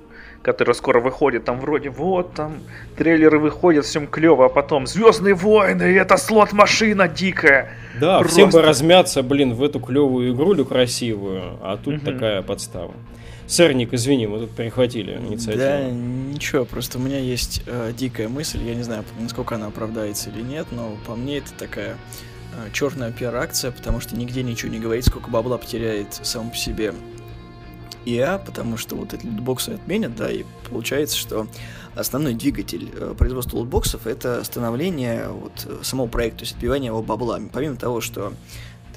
который 0.42 0.74
скоро 0.74 1.00
выходит, 1.00 1.44
там 1.44 1.60
вроде 1.60 1.90
вот 1.90 2.34
там 2.34 2.58
трейлеры 2.96 3.38
выходят, 3.38 3.84
всем 3.84 4.06
клево, 4.06 4.46
а 4.46 4.48
потом 4.48 4.86
Звездные 4.86 5.34
войны, 5.34 5.82
это 5.82 6.16
слот-машина 6.16 7.08
дикая. 7.08 7.70
Да, 8.00 8.18
Просто. 8.18 8.34
всем 8.34 8.50
бы 8.50 8.62
размяться, 8.62 9.22
блин, 9.22 9.54
в 9.54 9.62
эту 9.62 9.80
клевую 9.80 10.32
игрулю 10.32 10.64
красивую, 10.64 11.58
а 11.62 11.76
тут 11.76 11.96
угу. 11.96 12.06
такая 12.06 12.42
подстава. 12.42 12.94
Сэрник, 13.46 13.94
извини, 13.94 14.26
мы 14.26 14.40
тут 14.40 14.50
перехватили 14.50 15.16
инициативу. 15.16 15.64
Да, 15.64 15.90
ничего, 15.90 16.66
просто 16.66 16.98
у 16.98 17.00
меня 17.00 17.18
есть 17.18 17.62
э, 17.66 17.92
дикая 17.96 18.28
мысль, 18.28 18.62
я 18.62 18.74
не 18.74 18.82
знаю, 18.82 19.04
насколько 19.18 19.54
она 19.54 19.68
оправдается 19.68 20.28
или 20.28 20.42
нет, 20.42 20.66
но 20.70 20.96
по 21.06 21.14
мне 21.14 21.38
это 21.38 21.54
такая 21.54 21.96
э, 22.52 22.70
черная 22.74 23.10
пиар-акция, 23.10 23.70
потому 23.70 24.00
что 24.00 24.16
нигде 24.16 24.42
ничего 24.42 24.70
не 24.70 24.78
говорит, 24.78 25.06
сколько 25.06 25.30
бабла 25.30 25.56
потеряет 25.56 26.08
сам 26.22 26.50
по 26.50 26.56
себе 26.56 26.92
EA, 28.04 28.40
потому 28.44 28.76
что 28.76 28.96
вот 28.96 29.14
эти 29.14 29.26
лутбоксы 29.26 29.70
отменят, 29.70 30.16
да, 30.16 30.30
и 30.30 30.44
получается, 30.70 31.16
что 31.16 31.46
основной 31.94 32.34
двигатель 32.34 32.90
э, 32.94 33.14
производства 33.16 33.58
лутбоксов 33.58 34.06
это 34.06 34.42
становление 34.44 35.28
вот 35.28 35.52
э, 35.66 35.78
самого 35.82 36.06
проекта, 36.06 36.40
то 36.40 36.44
есть 36.44 36.54
отбивание 36.56 36.88
его 36.88 37.02
бабла. 37.02 37.40
Помимо 37.52 37.76
того, 37.76 38.00
что 38.00 38.32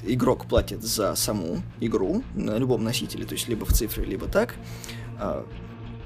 игрок 0.04 0.46
платит 0.46 0.82
за 0.82 1.14
саму 1.14 1.62
игру 1.80 2.22
на 2.34 2.56
любом 2.56 2.84
носителе, 2.84 3.24
то 3.24 3.34
есть 3.34 3.48
либо 3.48 3.64
в 3.64 3.72
цифре, 3.72 4.04
либо 4.04 4.26
так, 4.26 4.54
а, 5.18 5.46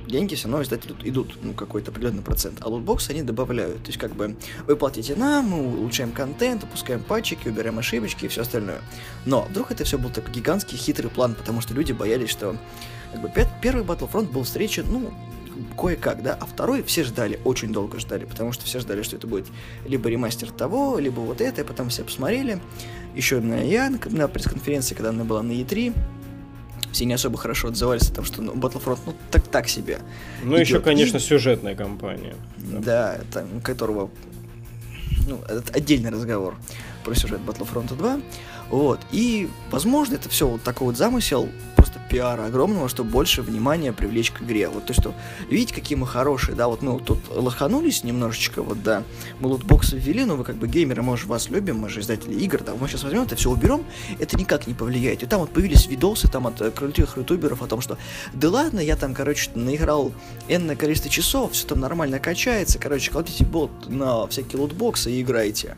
деньги 0.06 0.34
все 0.34 0.48
равно 0.48 0.62
издателю 0.62 0.96
идут, 1.04 1.36
ну, 1.42 1.52
какой-то 1.52 1.90
определенный 1.90 2.22
процент. 2.22 2.58
А 2.60 2.68
лутбоксы 2.68 3.10
они 3.10 3.22
добавляют. 3.22 3.82
То 3.82 3.88
есть, 3.88 3.98
как 3.98 4.14
бы, 4.14 4.36
вы 4.66 4.76
платите 4.76 5.14
нам, 5.14 5.46
мы 5.46 5.62
улучшаем 5.78 6.12
контент, 6.12 6.64
опускаем 6.64 7.02
патчики, 7.02 7.48
убираем 7.48 7.78
ошибочки 7.78 8.26
и 8.26 8.28
все 8.28 8.42
остальное. 8.42 8.80
Но 9.25 9.42
вдруг 9.50 9.70
это 9.70 9.84
все 9.84 9.98
был 9.98 10.10
такой 10.10 10.32
гигантский 10.32 10.78
хитрый 10.78 11.10
план, 11.10 11.34
потому 11.34 11.60
что 11.60 11.75
люди 11.75 11.92
боялись, 11.92 12.30
что 12.30 12.56
как 13.12 13.22
бы, 13.22 13.32
первый 13.62 13.84
Battlefront 13.84 14.30
был 14.30 14.42
встречен, 14.42 14.86
ну, 14.90 15.12
кое-как, 15.76 16.22
да, 16.22 16.36
а 16.40 16.46
второй 16.46 16.82
все 16.82 17.04
ждали, 17.04 17.40
очень 17.44 17.72
долго 17.72 17.98
ждали, 17.98 18.25
потому 18.25 18.52
что 18.52 18.64
все 18.64 18.80
ждали, 18.80 19.02
что 19.02 19.16
это 19.16 19.26
будет 19.26 19.46
либо 19.86 20.08
ремастер 20.08 20.50
того, 20.50 20.98
либо 20.98 21.20
вот 21.20 21.40
это, 21.40 21.62
и 21.62 21.64
потом 21.64 21.88
все 21.88 22.04
посмотрели. 22.04 22.60
Еще 23.14 23.40
на 23.40 23.62
я 23.62 23.90
на 23.90 24.28
пресс-конференции, 24.28 24.94
когда 24.94 25.10
она 25.10 25.25
была 25.25 25.42
на 25.42 25.52
E3, 25.52 25.94
все 26.97 27.05
не 27.05 27.12
особо 27.12 27.37
хорошо 27.37 27.69
отзывались, 27.69 28.09
потому 28.09 28.26
что 28.26 28.41
ну, 28.41 28.53
Battlefront, 28.55 28.99
ну, 29.05 29.15
так 29.31 29.47
так 29.49 29.69
себе. 29.69 29.99
Ну, 30.43 30.57
идет. 30.57 30.67
еще, 30.67 30.81
конечно, 30.81 31.19
и... 31.19 31.21
сюжетная 31.21 31.75
кампания. 31.75 32.35
Да, 32.57 32.79
да 32.81 33.21
там, 33.31 33.61
которого, 33.61 34.11
ну, 35.29 35.43
это 35.47 35.75
отдельный 35.75 36.09
разговор 36.09 36.55
про 37.05 37.15
сюжет 37.15 37.41
Battlefront 37.47 37.95
2. 37.95 38.21
Вот, 38.70 39.00
и, 39.12 39.49
возможно, 39.70 40.14
это 40.14 40.28
все 40.28 40.49
вот 40.49 40.62
такой 40.62 40.88
вот 40.88 40.96
замысел 40.96 41.49
пиара 42.08 42.46
огромного, 42.46 42.88
чтобы 42.88 43.11
больше 43.11 43.42
внимания 43.42 43.92
привлечь 43.92 44.30
к 44.30 44.42
игре. 44.42 44.68
Вот 44.68 44.87
то, 44.87 44.94
что 44.94 45.14
видите, 45.50 45.75
какие 45.75 45.96
мы 45.96 46.06
хорошие, 46.06 46.54
да, 46.54 46.68
вот 46.68 46.82
мы 46.82 46.92
вот 46.92 47.04
тут 47.04 47.18
лоханулись 47.30 48.04
немножечко, 48.04 48.62
вот 48.62 48.82
да, 48.82 49.02
мы 49.40 49.49
лутбоксы 49.49 49.96
ввели, 49.96 50.25
но 50.25 50.37
вы 50.37 50.44
как 50.44 50.56
бы 50.56 50.68
геймеры, 50.68 51.02
мы 51.02 51.16
же 51.16 51.26
вас 51.26 51.50
любим, 51.50 51.78
мы 51.78 51.88
же 51.88 52.00
издатели 52.00 52.35
игр, 52.35 52.62
да, 52.62 52.75
мы 52.75 52.88
сейчас 52.88 53.04
возьмем 53.04 53.23
это 53.23 53.37
все 53.37 53.50
уберем, 53.50 53.85
это 54.18 54.37
никак 54.37 54.66
не 54.66 54.75
повлияет. 54.75 55.23
И 55.23 55.26
там 55.26 55.40
вот 55.40 55.50
появились 55.50 55.87
видосы 55.87 56.28
там 56.28 56.46
от 56.46 56.61
э, 56.61 56.70
крутых 56.70 57.16
ютуберов 57.16 57.62
о 57.62 57.66
том, 57.66 57.80
что 57.80 57.99
да 58.32 58.50
ладно, 58.50 58.80
я 58.80 58.96
там, 58.96 59.14
короче, 59.14 59.50
наиграл 59.54 60.12
энное 60.49 60.76
количество 60.76 61.11
часов, 61.11 61.52
все 61.52 61.66
там 61.66 61.80
нормально 61.80 62.18
качается, 62.18 62.78
короче, 62.78 63.11
кладите 63.11 63.44
бот 63.44 63.70
на 63.88 64.26
всякие 64.26 64.61
лутбоксы 64.61 65.12
и 65.12 65.23
играйте. 65.23 65.76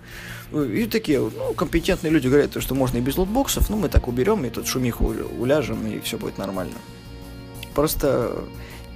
И 0.53 0.87
такие, 0.87 1.21
ну, 1.21 1.53
компетентные 1.55 2.11
люди 2.11 2.27
говорят, 2.29 2.61
что 2.63 2.75
можно 2.75 2.99
и 2.99 3.01
без 3.01 3.19
лутбоксов, 3.19 3.69
ну, 3.69 3.77
мы 3.77 3.89
так 3.89 4.09
уберем, 4.09 4.45
и 4.45 4.51
тут 4.51 4.67
шумиху 4.67 5.15
уляжем, 5.39 5.87
и 5.87 6.01
все 6.01 6.17
будет 6.17 6.39
нормально. 6.39 6.75
Просто 7.75 8.45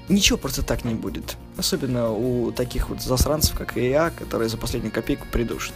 ничего 0.09 0.39
просто 0.39 0.63
так 0.63 0.85
не 0.85 0.95
будет. 0.95 1.37
Особенно 1.59 2.11
у 2.11 2.53
таких 2.53 2.89
вот 2.89 3.03
засранцев, 3.03 3.57
как 3.57 3.77
я, 3.77 4.11
которые 4.11 4.49
за 4.49 4.57
последнюю 4.57 4.93
копейку 4.93 5.27
придушат. 5.31 5.75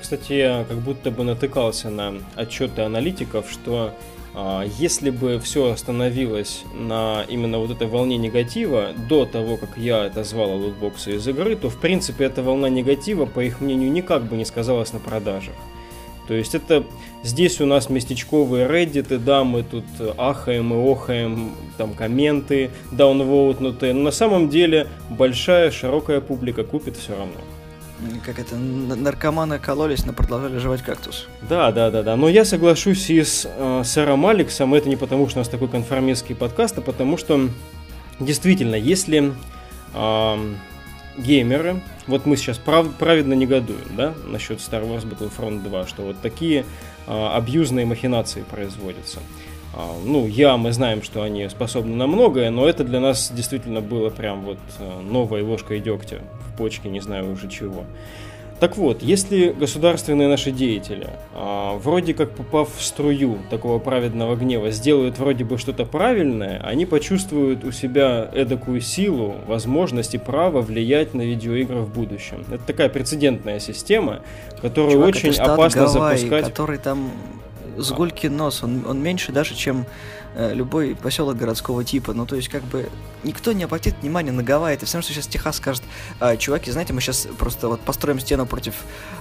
Кстати, 0.00 0.32
я 0.32 0.64
как 0.64 0.78
будто 0.78 1.10
бы 1.10 1.24
натыкался 1.24 1.90
на 1.90 2.14
отчеты 2.34 2.82
аналитиков, 2.82 3.50
что 3.50 3.94
если 4.78 5.10
бы 5.10 5.38
все 5.38 5.70
остановилось 5.70 6.64
на 6.74 7.24
именно 7.28 7.58
вот 7.58 7.70
этой 7.70 7.86
волне 7.86 8.16
негатива 8.16 8.92
до 9.08 9.26
того, 9.26 9.56
как 9.56 9.76
я 9.76 10.04
отозвал 10.04 10.56
лутбоксы 10.56 11.16
из 11.16 11.28
игры, 11.28 11.54
то 11.54 11.70
в 11.70 11.76
принципе 11.76 12.24
эта 12.24 12.42
волна 12.42 12.68
негатива, 12.68 13.26
по 13.26 13.40
их 13.40 13.60
мнению, 13.60 13.92
никак 13.92 14.24
бы 14.24 14.36
не 14.36 14.44
сказалась 14.44 14.92
на 14.92 14.98
продажах. 14.98 15.54
То 16.26 16.34
есть 16.34 16.54
это 16.54 16.84
здесь 17.22 17.60
у 17.60 17.66
нас 17.66 17.90
местечковые 17.90 18.66
Reddit, 18.66 19.18
да, 19.18 19.44
мы 19.44 19.62
тут 19.62 19.84
ахаем 20.16 20.72
и 20.72 20.92
охаем, 20.92 21.52
там 21.76 21.92
комменты 21.94 22.70
даунвоутнутые, 22.92 23.92
но 23.92 24.02
на 24.02 24.10
самом 24.10 24.48
деле 24.48 24.88
большая 25.10 25.70
широкая 25.70 26.20
публика 26.20 26.64
купит 26.64 26.96
все 26.96 27.12
равно 27.12 27.34
как 28.24 28.38
это, 28.38 28.56
наркоманы 28.56 29.58
кололись, 29.58 30.04
но 30.04 30.12
продолжали 30.12 30.58
жевать 30.58 30.82
кактус. 30.82 31.28
Да, 31.48 31.70
да, 31.72 31.90
да, 31.90 32.02
да. 32.02 32.16
Но 32.16 32.28
я 32.28 32.44
соглашусь 32.44 33.08
и 33.10 33.22
с 33.22 33.48
э, 33.48 33.82
сэром 33.84 34.26
Алексом, 34.26 34.74
это 34.74 34.88
не 34.88 34.96
потому, 34.96 35.28
что 35.28 35.38
у 35.38 35.40
нас 35.40 35.48
такой 35.48 35.68
конформистский 35.68 36.34
подкаст, 36.34 36.78
а 36.78 36.80
потому 36.80 37.16
что 37.16 37.48
действительно, 38.18 38.74
если 38.74 39.32
э, 39.94 40.54
геймеры, 41.16 41.80
вот 42.06 42.26
мы 42.26 42.36
сейчас 42.36 42.58
прав, 42.58 42.92
праведно 42.94 43.34
негодуем, 43.34 43.96
да, 43.96 44.14
насчет 44.26 44.58
Star 44.58 44.86
Wars 44.86 45.06
Battlefront 45.08 45.62
2, 45.62 45.86
что 45.86 46.02
вот 46.02 46.16
такие 46.20 46.64
э, 47.06 47.26
абьюзные 47.34 47.86
махинации 47.86 48.42
производятся. 48.42 49.20
А, 49.76 49.92
ну, 50.04 50.26
я, 50.26 50.56
мы 50.56 50.72
знаем, 50.72 51.02
что 51.02 51.22
они 51.22 51.48
способны 51.48 51.96
на 51.96 52.06
многое, 52.06 52.50
но 52.50 52.68
это 52.68 52.84
для 52.84 53.00
нас 53.00 53.32
действительно 53.32 53.80
было 53.80 54.10
прям 54.10 54.42
вот 54.42 54.58
э, 54.78 55.00
новой 55.00 55.42
ложкой 55.42 55.80
дегтя 55.80 56.22
в 56.54 56.56
почке, 56.56 56.88
не 56.88 57.00
знаю 57.00 57.30
уже 57.32 57.48
чего. 57.48 57.84
Так 58.60 58.76
вот, 58.76 59.02
если 59.02 59.50
государственные 59.50 60.28
наши 60.28 60.52
деятели, 60.52 61.08
а, 61.34 61.76
вроде 61.76 62.14
как 62.14 62.30
попав 62.30 62.74
в 62.74 62.82
струю 62.82 63.38
такого 63.50 63.78
праведного 63.78 64.36
гнева, 64.36 64.70
сделают 64.70 65.18
вроде 65.18 65.44
бы 65.44 65.58
что-то 65.58 65.84
правильное, 65.84 66.60
они 66.64 66.86
почувствуют 66.86 67.64
у 67.64 67.72
себя 67.72 68.30
эдакую 68.32 68.80
силу, 68.80 69.34
возможность 69.46 70.14
и 70.14 70.18
право 70.18 70.60
влиять 70.60 71.14
на 71.14 71.22
видеоигры 71.22 71.80
в 71.80 71.92
будущем. 71.92 72.44
Это 72.48 72.62
такая 72.64 72.88
прецедентная 72.88 73.58
система, 73.58 74.20
которую 74.62 74.92
Чувак, 74.92 75.08
очень 75.08 75.34
опасно 75.34 75.86
Гавайи, 75.86 76.18
запускать. 76.18 76.44
который 76.44 76.78
там 76.78 77.10
с 77.76 77.90
Гулькин 77.90 78.36
нос, 78.36 78.62
он, 78.62 78.84
он 78.86 79.02
меньше 79.02 79.32
даже, 79.32 79.54
чем 79.56 79.80
э, 79.80 79.84
любой 80.36 80.94
поселок 80.94 81.36
городского 81.36 81.84
типа. 81.84 82.12
Ну, 82.12 82.26
то 82.26 82.36
есть, 82.36 82.48
как 82.48 82.62
бы, 82.64 82.88
никто 83.22 83.52
не 83.52 83.64
обратит 83.64 83.94
внимания 84.02 84.32
на 84.32 84.42
Гавайи. 84.42 84.74
Это 84.76 84.86
все 84.86 84.96
равно, 84.96 85.04
что 85.04 85.14
сейчас 85.14 85.26
Техас 85.26 85.56
скажет, 85.56 85.82
э, 86.20 86.36
чуваки, 86.36 86.70
знаете, 86.70 86.92
мы 86.92 87.00
сейчас 87.00 87.28
просто 87.38 87.68
вот 87.68 87.80
построим 87.80 88.18
стену 88.18 88.46
против 88.46 88.74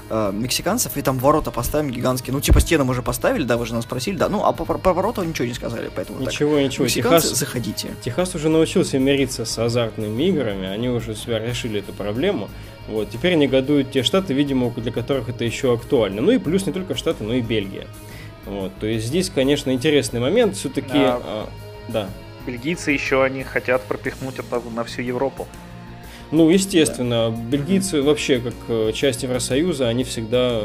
э, 0.09 0.31
мексиканцев, 0.33 0.97
и 0.97 1.01
там 1.01 1.19
ворота 1.19 1.51
поставим 1.51 1.91
гигантские. 1.91 2.33
Ну, 2.33 2.41
типа, 2.41 2.59
стену 2.59 2.85
мы 2.85 2.91
уже 2.91 3.01
поставили, 3.01 3.43
да, 3.43 3.57
вы 3.57 3.65
же 3.65 3.73
нас 3.73 3.83
спросили, 3.83 4.17
да. 4.17 4.29
Ну, 4.29 4.43
а 4.43 4.53
по, 4.53 4.65
по 4.65 4.93
ворота 4.93 5.25
ничего 5.25 5.47
не 5.47 5.53
сказали, 5.53 5.91
поэтому 5.93 6.19
Ничего, 6.19 6.55
так. 6.55 6.63
ничего. 6.63 6.87
Техас, 6.87 7.29
заходите. 7.29 7.89
Техас 8.03 8.35
уже 8.35 8.49
научился 8.49 8.99
мириться 8.99 9.45
с 9.45 9.57
азартными 9.57 10.23
играми, 10.23 10.67
они 10.67 10.89
уже 10.89 11.15
себя 11.15 11.39
решили 11.39 11.79
эту 11.79 11.93
проблему. 11.93 12.49
Вот, 12.87 13.09
теперь 13.09 13.35
негодуют 13.35 13.91
те 13.91 14.03
штаты, 14.03 14.33
видимо, 14.33 14.69
для 14.71 14.91
которых 14.91 15.29
это 15.29 15.45
еще 15.45 15.73
актуально. 15.73 16.21
Ну 16.21 16.31
и 16.31 16.37
плюс 16.37 16.65
не 16.65 16.73
только 16.73 16.95
штаты, 16.95 17.23
но 17.23 17.33
и 17.33 17.41
Бельгия. 17.41 17.87
Вот, 18.45 18.71
то 18.79 18.85
есть 18.85 19.07
здесь, 19.07 19.29
конечно, 19.29 19.71
интересный 19.71 20.19
момент, 20.19 20.55
все-таки, 20.55 20.97
а, 20.97 21.21
а, 21.23 21.49
да. 21.87 22.09
Бельгийцы 22.45 22.91
еще 22.91 23.23
они 23.23 23.43
хотят 23.43 23.83
пропихнуть 23.83 24.39
это 24.39 24.61
на 24.75 24.83
всю 24.83 25.01
Европу. 25.01 25.47
Ну, 26.31 26.49
естественно, 26.49 27.29
да. 27.29 27.37
бельгийцы 27.37 28.01
вообще, 28.01 28.39
как 28.39 28.55
э, 28.67 28.91
часть 28.93 29.21
Евросоюза, 29.23 29.87
они 29.87 30.03
всегда 30.03 30.61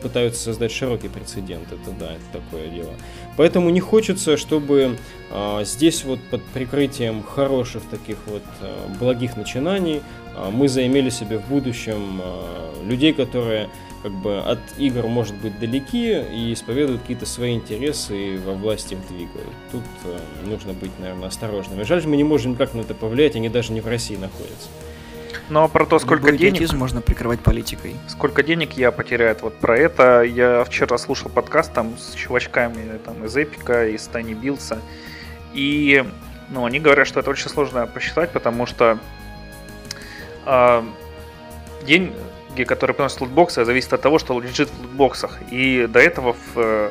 пытаются 0.00 0.44
создать 0.44 0.70
широкий 0.70 1.08
прецедент. 1.08 1.66
Это 1.72 1.90
да, 1.98 2.12
это 2.12 2.40
такое 2.40 2.68
дело. 2.68 2.92
Поэтому 3.36 3.70
не 3.70 3.80
хочется, 3.80 4.36
чтобы 4.36 4.96
а, 5.30 5.62
здесь 5.64 6.04
вот 6.04 6.20
под 6.30 6.42
прикрытием 6.42 7.22
хороших 7.22 7.82
таких 7.84 8.16
вот 8.26 8.42
а, 8.60 8.88
благих 8.98 9.36
начинаний 9.36 10.02
а, 10.34 10.50
мы 10.50 10.68
заимели 10.68 11.10
себе 11.10 11.38
в 11.38 11.48
будущем 11.48 12.22
людей, 12.84 13.12
которые 13.12 13.68
как 14.02 14.12
бы 14.12 14.38
от 14.38 14.60
игр 14.78 15.06
может 15.08 15.34
быть 15.34 15.58
далеки 15.58 16.12
и 16.12 16.52
исповедуют 16.52 17.00
какие-то 17.00 17.26
свои 17.26 17.54
интересы 17.54 18.34
и 18.34 18.36
во 18.36 18.52
власти 18.52 18.94
их 18.94 19.00
двигают. 19.08 19.50
Тут 19.72 19.82
э, 20.04 20.18
нужно 20.46 20.74
быть, 20.74 20.92
наверное, 21.00 21.26
осторожными. 21.26 21.82
Жаль, 21.82 22.06
мы 22.06 22.16
не 22.16 22.22
можем 22.22 22.52
никак 22.52 22.72
на 22.74 22.82
это 22.82 22.94
повлиять, 22.94 23.34
они 23.34 23.48
даже 23.48 23.72
не 23.72 23.80
в 23.80 23.88
России 23.88 24.14
находятся. 24.14 24.68
Но 25.48 25.68
про 25.68 25.86
то, 25.86 25.98
сколько 25.98 26.30
Любой 26.30 26.38
денег... 26.38 26.72
можно 26.72 27.00
прикрывать 27.00 27.40
политикой. 27.40 27.94
Сколько 28.08 28.42
денег 28.42 28.72
я 28.72 28.90
потеряю 28.90 29.36
вот 29.40 29.56
про 29.56 29.78
это. 29.78 30.22
Я 30.22 30.64
вчера 30.64 30.98
слушал 30.98 31.30
подкаст 31.30 31.72
там 31.72 31.96
с 31.98 32.14
чувачками 32.14 32.98
там, 33.04 33.24
из 33.24 33.36
Эпика, 33.36 33.88
из 33.88 34.06
Тани 34.08 34.34
Билса. 34.34 34.80
И 35.54 36.04
ну, 36.50 36.64
они 36.64 36.80
говорят, 36.80 37.06
что 37.06 37.20
это 37.20 37.30
очень 37.30 37.48
сложно 37.48 37.86
посчитать, 37.86 38.30
потому 38.30 38.66
что 38.66 38.98
э, 40.46 40.82
деньги, 41.86 42.64
которые 42.66 42.94
приносят 42.94 43.20
лутбоксы, 43.20 43.64
зависит 43.64 43.92
от 43.92 44.02
того, 44.02 44.18
что 44.18 44.38
лежит 44.40 44.68
в 44.68 44.80
лутбоксах. 44.82 45.38
И 45.50 45.86
до 45.88 46.00
этого 46.00 46.34
в 46.34 46.56
э, 46.56 46.90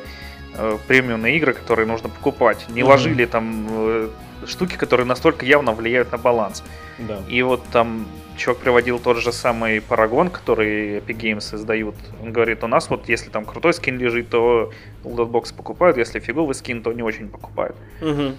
премиумные 0.88 1.36
игры, 1.38 1.54
которые 1.54 1.88
нужно 1.88 2.08
покупать, 2.08 2.66
не 2.70 2.82
mm-hmm. 2.82 2.86
ложили 2.86 3.26
там 3.26 3.68
э, 3.70 4.10
штуки, 4.48 4.76
которые 4.78 5.06
настолько 5.06 5.46
явно 5.46 5.74
влияют 5.74 6.12
на 6.14 6.18
баланс. 6.18 6.64
Да. 7.00 7.20
И 7.28 7.42
вот 7.42 7.62
там 7.72 8.08
чувак 8.38 8.60
приводил 8.60 9.00
тот 9.00 9.18
же 9.18 9.32
самый 9.32 9.82
Парагон, 9.82 10.30
который 10.30 10.98
Epic 11.00 11.18
Games 11.18 11.56
издают. 11.56 11.96
Он 12.22 12.32
говорит, 12.32 12.64
у 12.64 12.68
нас 12.68 12.90
вот 12.90 13.10
если 13.10 13.30
там 13.30 13.46
крутой 13.46 13.74
скин 13.74 13.98
лежит, 13.98 14.30
то 14.30 14.72
лутбокс 15.04 15.52
покупают, 15.52 15.98
если 15.98 16.20
фиговый 16.20 16.56
скин, 16.56 16.82
то 16.82 16.94
не 16.94 17.04
очень 17.04 17.30
покупают. 17.30 17.76
Угу. 18.02 18.36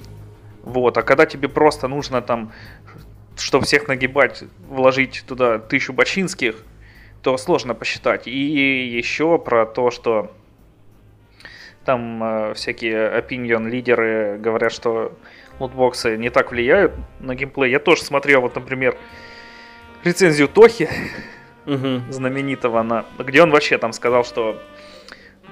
Вот, 0.62 0.98
а 0.98 1.02
когда 1.02 1.26
тебе 1.26 1.48
просто 1.48 1.88
нужно 1.88 2.22
там, 2.22 2.52
чтобы 3.36 3.64
всех 3.64 3.88
нагибать, 3.88 4.44
вложить 4.68 5.24
туда 5.26 5.58
тысячу 5.58 5.92
бочинских, 5.92 6.56
то 7.22 7.36
сложно 7.38 7.74
посчитать. 7.74 8.26
И 8.26 8.88
еще 8.88 9.38
про 9.38 9.66
то, 9.66 9.90
что 9.90 10.32
там 11.84 12.22
э, 12.22 12.54
всякие 12.54 13.18
opinion 13.18 13.68
лидеры 13.68 14.38
говорят, 14.38 14.72
что 14.72 15.16
лутбоксы 15.58 16.16
не 16.16 16.30
так 16.30 16.50
влияют 16.50 16.92
на 17.20 17.34
геймплей. 17.34 17.70
Я 17.70 17.78
тоже 17.78 18.02
смотрел, 18.02 18.42
вот, 18.42 18.56
например, 18.56 18.96
рецензию 20.06 20.48
Тохи, 20.48 20.88
угу. 21.66 22.00
знаменитого, 22.10 22.82
на, 22.82 23.04
где 23.18 23.42
он 23.42 23.50
вообще 23.50 23.78
там 23.78 23.92
сказал, 23.92 24.24
что, 24.24 24.60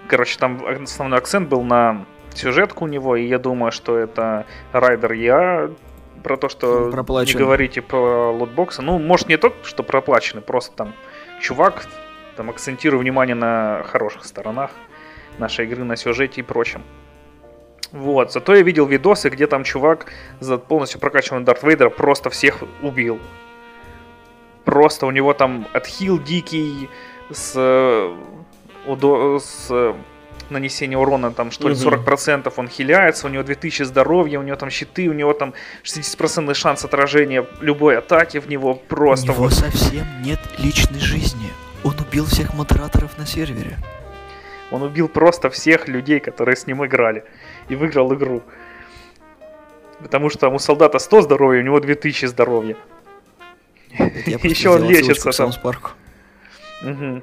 короче, 0.08 0.38
там 0.38 0.64
основной 0.82 1.18
акцент 1.18 1.48
был 1.48 1.62
на 1.62 2.06
сюжетку 2.34 2.84
у 2.84 2.88
него, 2.88 3.16
и 3.16 3.26
я 3.26 3.38
думаю, 3.38 3.72
что 3.72 3.98
это 3.98 4.46
Райдер 4.72 5.12
Я 5.12 5.70
про 6.22 6.36
то, 6.36 6.48
что 6.48 6.90
не 6.90 7.34
говорите 7.34 7.82
про 7.82 8.30
лотбоксы. 8.32 8.80
Ну, 8.82 8.98
может, 8.98 9.28
не 9.28 9.36
то, 9.36 9.52
что 9.62 9.82
проплачены, 9.82 10.40
просто 10.40 10.74
там 10.74 10.94
чувак 11.40 11.86
там 12.36 12.50
акцентирует 12.50 13.02
внимание 13.02 13.36
на 13.36 13.82
хороших 13.84 14.24
сторонах 14.24 14.70
нашей 15.38 15.66
игры, 15.66 15.84
на 15.84 15.96
сюжете 15.96 16.40
и 16.40 16.44
прочем. 16.44 16.82
Вот, 17.92 18.32
зато 18.32 18.56
я 18.56 18.62
видел 18.62 18.86
видосы, 18.86 19.28
где 19.28 19.46
там 19.46 19.62
чувак 19.62 20.06
за 20.40 20.58
полностью 20.58 20.98
прокачанного 20.98 21.44
Дарт 21.44 21.62
Вейдера 21.62 21.90
просто 21.90 22.28
всех 22.30 22.64
убил. 22.82 23.20
Просто 24.64 25.06
у 25.06 25.10
него 25.10 25.34
там 25.34 25.66
отхил 25.72 26.18
дикий 26.22 26.88
с, 27.30 27.52
э, 27.56 28.16
удо, 28.86 29.38
с 29.38 29.94
нанесения 30.50 30.98
урона, 30.98 31.32
там, 31.32 31.50
что 31.50 31.68
ли, 31.68 31.74
40%, 31.74 32.52
он 32.56 32.68
хиляется, 32.68 33.26
у 33.26 33.30
него 33.30 33.42
2000 33.42 33.82
здоровья, 33.84 34.38
у 34.38 34.42
него 34.42 34.56
там 34.56 34.70
щиты, 34.70 35.08
у 35.08 35.12
него 35.12 35.32
там 35.32 35.54
60% 35.82 36.54
шанс 36.54 36.84
отражения 36.84 37.46
любой 37.60 37.98
атаки 37.98 38.38
в 38.38 38.48
него 38.48 38.74
просто... 38.74 39.32
У 39.32 39.34
него 39.34 39.44
вот. 39.44 39.54
совсем 39.54 40.06
нет 40.22 40.40
личной 40.58 41.00
жизни. 41.00 41.50
Он 41.82 41.94
убил 41.98 42.26
всех 42.26 42.54
модераторов 42.54 43.18
на 43.18 43.26
сервере. 43.26 43.76
Он 44.70 44.82
убил 44.82 45.08
просто 45.08 45.50
всех 45.50 45.88
людей, 45.88 46.20
которые 46.20 46.56
с 46.56 46.66
ним 46.66 46.84
играли. 46.84 47.24
И 47.68 47.76
выиграл 47.76 48.12
игру. 48.14 48.42
Потому 50.00 50.30
что 50.30 50.48
у 50.48 50.58
солдата 50.58 50.98
100 50.98 51.22
здоровья, 51.22 51.60
у 51.60 51.64
него 51.64 51.80
2000 51.80 52.26
здоровья. 52.26 52.76
Еще 54.42 54.70
он 54.70 54.88
лечится 54.88 55.32
там. 55.32 55.52
Угу. 56.82 57.22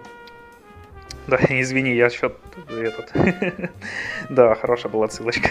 Да, 1.28 1.38
извини, 1.50 1.96
я 1.96 2.10
что 2.10 2.36
этот. 2.70 3.12
да, 4.30 4.56
хорошая 4.56 4.92
была 4.92 5.10
ссылочка. 5.10 5.50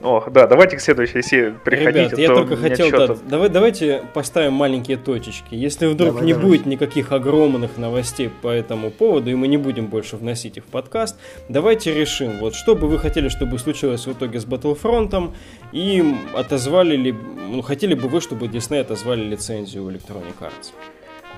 О, 0.00 0.24
да, 0.30 0.46
давайте 0.46 0.76
к 0.76 0.80
следующей 0.80 1.22
серии 1.22 1.54
приходите. 1.64 2.16
Ребят, 2.16 2.18
я 2.18 2.28
только 2.28 2.56
хотел, 2.56 2.90
да, 2.90 3.16
давай, 3.28 3.48
давайте 3.48 4.04
поставим 4.14 4.52
маленькие 4.52 4.96
точечки. 4.96 5.56
Если 5.56 5.86
вдруг 5.86 6.10
давай, 6.10 6.24
не 6.24 6.34
давай. 6.34 6.48
будет 6.48 6.66
никаких 6.66 7.10
огромных 7.10 7.78
новостей 7.78 8.30
по 8.42 8.48
этому 8.48 8.92
поводу, 8.92 9.30
и 9.30 9.34
мы 9.34 9.48
не 9.48 9.56
будем 9.56 9.86
больше 9.86 10.16
вносить 10.16 10.56
их 10.56 10.64
в 10.64 10.68
подкаст, 10.68 11.18
давайте 11.48 11.92
решим, 11.92 12.38
вот 12.38 12.54
что 12.54 12.76
бы 12.76 12.86
вы 12.86 12.98
хотели, 12.98 13.28
чтобы 13.28 13.58
случилось 13.58 14.06
в 14.06 14.12
итоге 14.12 14.38
с 14.38 14.46
Battlefront, 14.46 15.32
и 15.72 16.14
отозвали 16.32 16.94
ли, 16.94 17.12
ну, 17.12 17.62
хотели 17.62 17.94
бы 17.94 18.08
вы, 18.08 18.20
чтобы 18.20 18.46
Disney 18.46 18.78
отозвали 18.78 19.22
лицензию 19.24 19.84
у 19.84 19.90
Electronic 19.90 20.38
Arts? 20.40 20.72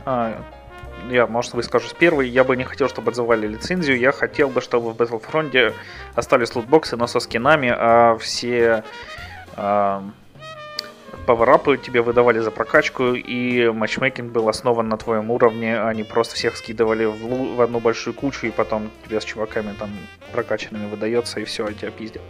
А, 0.05 0.45
я, 1.11 1.27
может, 1.27 1.55
выскажусь 1.55 1.95
первый, 1.99 2.29
я 2.29 2.45
бы 2.45 2.57
не 2.57 2.65
хотел, 2.65 2.89
чтобы 2.89 3.11
отзывали 3.11 3.47
лицензию, 3.47 3.99
я 3.99 4.13
хотел 4.13 4.49
бы, 4.49 4.61
чтобы 4.61 4.93
в 4.93 4.97
Battlefront 4.97 5.75
остались 6.15 6.55
лутбоксы, 6.55 6.97
но 6.97 7.07
со 7.07 7.21
скинами, 7.21 7.73
а 7.75 8.17
все 8.19 8.85
э, 9.57 10.01
пауэрапы 11.27 11.79
тебе 11.79 12.03
выдавали 12.03 12.41
за 12.41 12.51
прокачку, 12.51 13.15
и 13.15 13.69
матчмейкинг 13.71 14.33
был 14.33 14.49
основан 14.49 14.89
на 14.89 14.97
твоем 14.97 15.31
уровне, 15.31 15.81
а 15.81 15.93
не 15.95 16.05
просто 16.05 16.35
всех 16.35 16.57
скидывали 16.57 17.05
в, 17.05 17.57
в 17.57 17.61
одну 17.61 17.81
большую 17.81 18.15
кучу, 18.15 18.47
и 18.47 18.51
потом 18.51 18.91
тебе 19.05 19.21
с 19.21 19.25
чуваками 19.25 19.75
там 19.79 19.91
прокачанными 20.33 20.89
выдается, 20.89 21.41
и 21.41 21.45
все, 21.45 21.67
а 21.67 21.73
тебя 21.73 21.91
пиздят. 21.91 22.23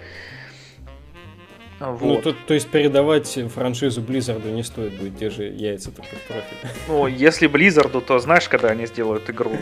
Ну, 1.80 1.94
вот. 1.94 2.24
Ну, 2.24 2.32
то, 2.32 2.38
то 2.46 2.54
есть 2.54 2.68
передавать 2.68 3.38
франшизу 3.52 4.02
Blizzard 4.02 4.48
не 4.52 4.62
стоит 4.62 4.98
будет 4.98 5.18
те 5.18 5.30
же 5.30 5.44
яйца 5.44 5.90
только 5.90 6.14
в 6.14 6.22
профиль. 6.26 6.58
Ну, 6.88 7.06
если 7.06 7.48
Blizzard, 7.48 7.98
то 8.02 8.18
знаешь, 8.18 8.48
когда 8.48 8.68
они 8.68 8.86
сделают 8.86 9.28
игру? 9.30 9.56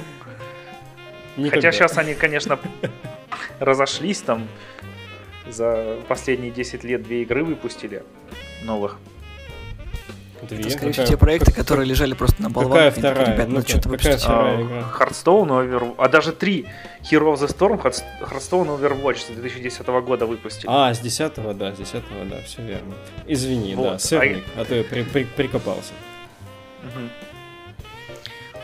Никогда. 1.36 1.56
Хотя 1.56 1.72
сейчас 1.72 1.96
они, 1.96 2.14
конечно, 2.14 2.58
разошлись 3.60 4.20
там. 4.20 4.48
За 5.46 5.96
последние 6.08 6.50
10 6.50 6.84
лет 6.84 7.02
две 7.04 7.22
игры 7.22 7.44
выпустили 7.44 8.02
новых. 8.64 8.98
Две? 10.42 10.60
Это, 10.60 10.70
скорее 10.70 10.92
всего, 10.92 11.06
те 11.06 11.16
проекты, 11.16 11.52
которые 11.60 11.86
лежали 11.86 12.14
просто 12.14 12.42
на 12.42 12.50
болванке. 12.50 12.90
Какая 12.90 13.12
вторая? 13.12 13.32
Ребят, 13.34 13.48
ну, 13.48 13.60
что-то 13.62 13.88
какая 13.90 14.16
вторая 14.16 14.62
игра? 14.62 14.92
Hearthstone, 14.98 15.48
Over... 15.48 15.94
а 15.98 16.08
даже 16.08 16.32
три. 16.32 16.66
Hero 17.02 17.34
of 17.34 17.36
the 17.36 17.48
Storm, 17.48 17.80
Hearthstone 17.80 18.78
Overwatch 18.78 19.18
с 19.18 19.26
2010 19.26 19.86
года 19.86 20.26
выпустили. 20.26 20.66
А, 20.68 20.92
с 20.92 20.98
10 21.00 21.56
да, 21.56 21.74
с 21.74 21.78
10 21.78 22.02
да, 22.30 22.42
все 22.42 22.62
верно. 22.62 22.94
Извини, 23.26 23.74
вот. 23.74 23.92
да, 23.92 23.98
сырник, 23.98 24.44
а, 24.56 24.62
а 24.62 24.64
то 24.64 24.74
я 24.74 24.84
при, 24.84 25.02
при, 25.02 25.24
прикопался. 25.24 25.92
Угу. 26.82 27.08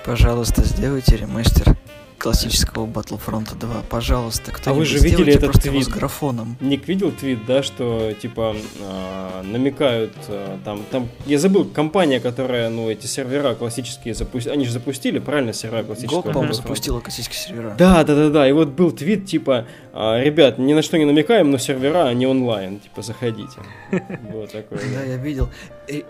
Пожалуйста, 0.05 0.63
сделайте 0.65 1.17
ремастер 1.17 1.77
классического 2.19 2.87
Battlefront 2.87 3.59
2. 3.59 3.83
Пожалуйста, 3.91 4.51
кто 4.53 4.71
А 4.71 4.75
вы 4.75 4.85
же 4.85 4.99
видели 4.99 5.33
этот 5.33 5.53
твит? 5.61 5.85
с 5.85 5.89
графоном. 5.89 6.57
Ник 6.61 6.89
видел 6.89 7.13
твит, 7.13 7.45
да, 7.47 7.63
что 7.63 8.13
типа 8.21 8.57
э, 8.81 9.43
намекают 9.43 10.13
э, 10.29 10.59
там, 10.65 10.83
там, 10.91 11.09
я 11.27 11.39
забыл, 11.39 11.65
компания, 11.65 12.21
которая, 12.21 12.69
ну, 12.71 12.91
эти 12.91 13.07
сервера 13.07 13.55
классические 13.55 14.15
запустили, 14.15 14.53
они 14.53 14.65
же 14.65 14.73
запустили, 14.73 15.19
правильно, 15.19 15.53
сервера 15.53 15.83
классические? 15.83 16.21
GOG, 16.21 16.33
по-моему, 16.33 16.53
запустила 16.55 17.01
классические 17.01 17.39
сервера. 17.39 17.75
Да, 17.79 18.05
да, 18.05 18.15
да, 18.15 18.31
да, 18.31 18.49
и 18.49 18.53
вот 18.53 18.69
был 18.69 18.93
твит, 18.93 19.27
типа, 19.27 19.67
э, 19.93 20.25
ребят, 20.25 20.59
ни 20.59 20.73
на 20.73 20.83
что 20.83 20.99
не 20.99 21.05
намекаем, 21.05 21.51
но 21.51 21.59
сервера, 21.59 22.07
они 22.07 22.27
онлайн, 22.27 22.81
типа, 22.81 23.03
заходите. 23.03 23.59
Вот 24.33 24.53
такое. 24.53 24.79
Да, 24.79 25.03
я 25.05 25.17
видел. 25.17 25.49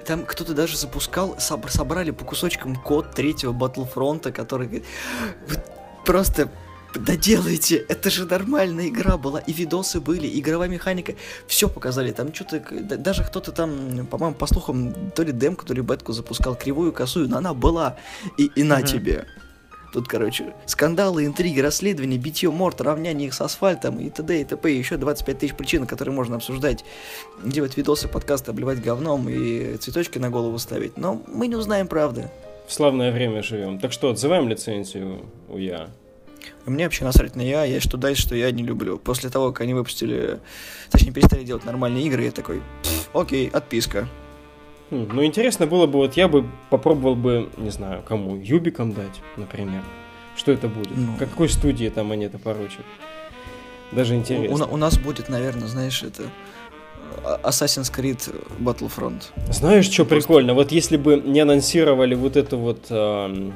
Там 0.07 0.25
кто-то 0.25 0.55
даже 0.55 0.77
запускал, 0.77 1.37
собрали 1.39 2.11
по 2.11 2.25
кусочкам 2.25 2.77
код 2.77 3.13
третьего 3.13 3.53
Battlefront, 3.53 4.33
который 4.33 4.83
просто 6.05 6.51
доделайте, 6.95 7.77
это 7.77 8.11
же 8.11 8.25
нормальная 8.25 8.89
игра 8.89 9.17
была, 9.17 9.41
и 9.41 9.53
видосы 9.53 10.01
были, 10.01 10.39
игровая 10.39 10.69
механика, 10.69 11.15
все 11.47 11.69
показали, 11.69 12.13
там 12.13 12.33
что-то, 12.33 12.61
даже 12.61 13.25
кто-то 13.25 13.53
там, 13.53 14.07
по-моему, 14.07 14.35
по 14.37 14.47
слухам, 14.47 15.11
то 15.11 15.23
ли 15.23 15.33
демку, 15.33 15.65
то 15.65 15.75
ли 15.75 15.83
бетку 15.83 16.13
запускал 16.13 16.55
кривую, 16.55 16.93
косую, 16.93 17.29
но 17.29 17.39
она 17.39 17.55
была, 17.55 17.97
и, 18.39 18.47
и 18.55 18.63
на 18.63 18.81
mm-hmm. 18.81 18.87
тебе. 18.87 19.27
Тут, 19.93 20.09
короче, 20.09 20.55
скандалы, 20.67 21.25
интриги, 21.25 21.61
расследования, 21.61 22.19
битье 22.19 22.51
морд, 22.51 22.81
равняние 22.81 23.29
их 23.29 23.35
с 23.35 23.41
асфальтом 23.41 24.01
и 24.01 24.11
т.д. 24.11 24.41
и 24.41 24.45
т.п. 24.45 24.73
И 24.73 24.77
еще 24.77 24.97
25 24.97 25.39
тысяч 25.39 25.55
причин, 25.55 25.87
которые 25.87 26.13
можно 26.13 26.35
обсуждать, 26.35 26.85
делать 27.45 27.77
видосы, 27.77 28.09
подкасты, 28.09 28.51
обливать 28.51 28.83
говном 28.83 29.29
и 29.29 29.77
цветочки 29.77 30.19
на 30.19 30.31
голову 30.31 30.59
ставить. 30.59 30.97
Но 30.97 31.23
мы 31.29 31.47
не 31.47 31.55
узнаем 31.55 31.87
правды. 31.87 32.29
В 32.67 32.73
славное 32.73 33.13
время 33.13 33.43
живем. 33.43 33.79
Так 33.79 33.93
что, 33.93 34.11
отзываем 34.11 34.49
лицензию 34.49 35.27
у 35.49 35.59
Я? 35.59 35.91
Мне 36.67 36.85
вообще 36.85 37.05
насрать 37.05 37.37
на 37.37 37.43
я, 37.43 37.65
я 37.65 37.81
что 37.81 37.97
дальше, 37.97 38.23
что 38.23 38.35
я 38.35 38.51
не 38.51 38.63
люблю. 38.63 38.99
После 38.99 39.31
того, 39.31 39.53
как 39.53 39.63
они 39.63 39.75
выпустили, 39.75 40.41
точнее, 40.91 41.13
перестали 41.13 41.45
делать 41.45 41.65
нормальные 41.65 42.05
игры, 42.05 42.25
я 42.25 42.31
такой, 42.31 42.63
окей, 43.13 43.49
отписка. 43.49 44.09
Хм, 44.91 45.09
ну, 45.13 45.25
интересно 45.25 45.67
было 45.67 45.87
бы, 45.87 45.99
вот 45.99 46.15
я 46.15 46.29
бы 46.29 46.47
попробовал 46.71 47.17
бы, 47.17 47.51
не 47.57 47.71
знаю, 47.71 48.03
кому, 48.07 48.37
Юбикам 48.37 48.93
дать, 48.93 49.21
например. 49.37 49.83
Что 50.37 50.53
это 50.53 50.69
будет? 50.69 50.97
Ну, 50.97 51.17
Какой 51.19 51.49
студии 51.49 51.89
там 51.89 52.13
они 52.13 52.25
это 52.25 52.39
поручат? 52.39 52.85
Даже 53.93 54.15
интересно. 54.15 54.67
У, 54.67 54.71
у, 54.71 54.75
у 54.75 54.77
нас 54.77 54.99
будет, 54.99 55.29
наверное, 55.29 55.69
знаешь, 55.69 56.03
это 56.03 56.25
Assassin's 57.43 57.93
Creed 57.93 58.35
Battlefront. 58.59 59.25
Знаешь, 59.51 59.87
что 59.87 60.05
прикольно? 60.05 60.55
Вот 60.55 60.73
если 60.73 60.97
бы 60.97 61.17
не 61.17 61.41
анонсировали 61.41 62.15
вот 62.15 62.37
эту 62.37 62.59
вот 62.59 62.87
э, 62.91 63.51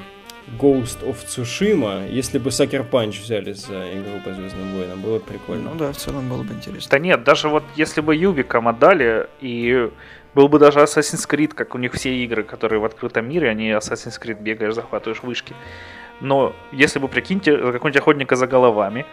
Ghost 0.59 1.03
of 1.03 1.17
Tsushima, 1.27 2.11
если 2.11 2.39
бы 2.39 2.51
Sucker 2.51 2.89
Punch 2.89 3.23
взяли 3.23 3.53
за 3.53 3.93
игру 3.93 4.21
по 4.25 4.33
Звездным 4.33 4.75
войнам, 4.75 5.01
было 5.01 5.19
бы 5.19 5.25
прикольно. 5.25 5.71
Ну 5.71 5.79
да, 5.79 5.93
в 5.93 5.97
целом 5.97 6.29
было 6.29 6.43
бы 6.43 6.55
интересно. 6.55 6.89
Да 6.91 6.99
нет, 6.99 7.25
даже 7.25 7.49
вот 7.49 7.65
если 7.77 8.01
бы 8.01 8.15
Юбикам 8.15 8.69
отдали, 8.69 9.29
и 9.41 9.91
был 10.35 10.49
бы 10.49 10.59
даже 10.59 10.81
Assassin's 10.81 11.29
Creed, 11.29 11.55
как 11.55 11.75
у 11.75 11.79
них 11.79 11.93
все 11.93 12.15
игры, 12.25 12.45
которые 12.45 12.81
в 12.81 12.85
открытом 12.85 13.29
мире, 13.29 13.51
они 13.51 13.71
Assassin's 13.71 14.21
Creed 14.21 14.41
бегаешь, 14.41 14.75
захватываешь 14.75 15.23
вышки. 15.23 15.55
Но 16.21 16.55
если 16.73 16.99
бы, 16.99 17.09
прикиньте, 17.09 17.57
какого-нибудь 17.57 17.97
охотника 17.97 18.37
за 18.37 18.47
головами, 18.47 19.07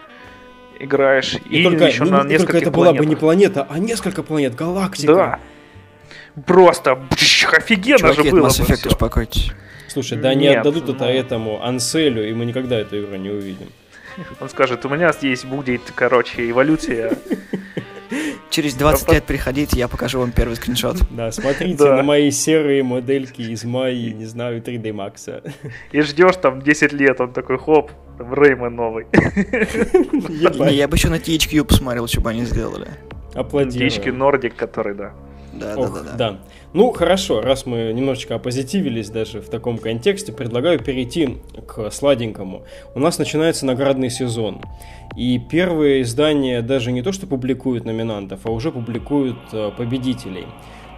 играешь, 0.79 1.35
и, 1.49 1.59
и 1.59 1.63
только, 1.63 1.85
еще 1.85 2.03
не, 2.03 2.11
на 2.11 2.23
несколько 2.23 2.53
Только 2.53 2.57
это 2.57 2.71
планетах. 2.71 2.73
была 2.73 2.93
бы 2.93 3.05
не 3.05 3.15
планета, 3.15 3.67
а 3.69 3.79
несколько 3.79 4.23
планет, 4.23 4.55
галактика. 4.55 5.13
Да. 5.15 5.39
Просто 6.45 6.95
бш, 6.95 7.45
офигенно 7.53 7.97
Чуваки, 7.99 8.23
же 8.23 8.31
было 8.31 8.47
Mass 8.47 8.61
Effect, 8.61 8.83
бы 8.83 8.89
успокойтесь. 8.89 9.51
Слушай, 9.87 10.17
да 10.17 10.33
не 10.33 10.47
отдадут 10.47 10.89
это 10.89 11.05
ну. 11.05 11.09
этому 11.09 11.63
Анселю, 11.63 12.27
и 12.27 12.33
мы 12.33 12.45
никогда 12.45 12.77
эту 12.77 13.01
игру 13.01 13.15
не 13.15 13.29
увидим. 13.29 13.69
Он 14.39 14.49
скажет, 14.49 14.85
у 14.85 14.89
меня 14.89 15.11
здесь 15.11 15.43
будет, 15.43 15.81
короче, 15.93 16.49
эволюция. 16.49 17.17
Через 18.55 18.75
20 18.75 19.11
лет 19.11 19.25
приходите, 19.25 19.77
я 19.77 19.89
покажу 19.89 20.21
вам 20.21 20.31
первый 20.31 20.55
скриншот. 20.55 20.99
Да, 21.11 21.29
смотрите 21.29 21.83
да. 21.83 21.97
на 21.97 22.03
мои 22.03 22.31
серые 22.31 22.83
модельки 22.83 23.41
из 23.41 23.65
моей, 23.65 24.13
не 24.13 24.23
знаю, 24.23 24.61
3D 24.61 24.93
Max. 24.93 25.43
И 25.91 25.99
ждешь 25.99 26.37
там 26.37 26.61
10 26.61 26.93
лет, 26.93 27.19
он 27.19 27.33
такой, 27.33 27.57
хоп, 27.57 27.91
Реймон 28.17 28.73
новый. 28.77 29.07
Я 30.29 30.87
бы 30.87 30.95
еще 30.95 31.09
на 31.09 31.15
THQ 31.15 31.65
посмотрел, 31.65 32.07
что 32.07 32.21
бы 32.21 32.29
они 32.29 32.45
сделали. 32.45 32.87
Аплодирую. 33.33 33.89
THQ 33.89 34.15
Nordic, 34.15 34.53
который, 34.55 34.95
да. 34.95 35.13
Да, 35.55 35.77
Ох, 35.77 35.93
да, 35.93 36.01
да, 36.01 36.17
да. 36.17 36.37
Ну, 36.73 36.91
хорошо, 36.91 37.41
раз 37.41 37.65
мы 37.65 37.91
немножечко 37.93 38.35
опозитивились 38.35 39.09
даже 39.09 39.41
в 39.41 39.49
таком 39.49 39.77
контексте, 39.77 40.33
предлагаю 40.33 40.79
перейти 40.79 41.37
к 41.65 41.89
сладенькому. 41.91 42.63
У 42.93 42.99
нас 42.99 43.17
начинается 43.17 43.65
наградный 43.65 44.09
сезон. 44.09 44.61
И 45.15 45.39
первые 45.39 46.01
издания 46.01 46.61
даже 46.61 46.91
не 46.91 47.01
то, 47.01 47.11
что 47.11 47.27
публикуют 47.27 47.85
номинантов, 47.85 48.41
а 48.43 48.51
уже 48.51 48.71
публикуют 48.71 49.37
э, 49.53 49.71
победителей. 49.77 50.45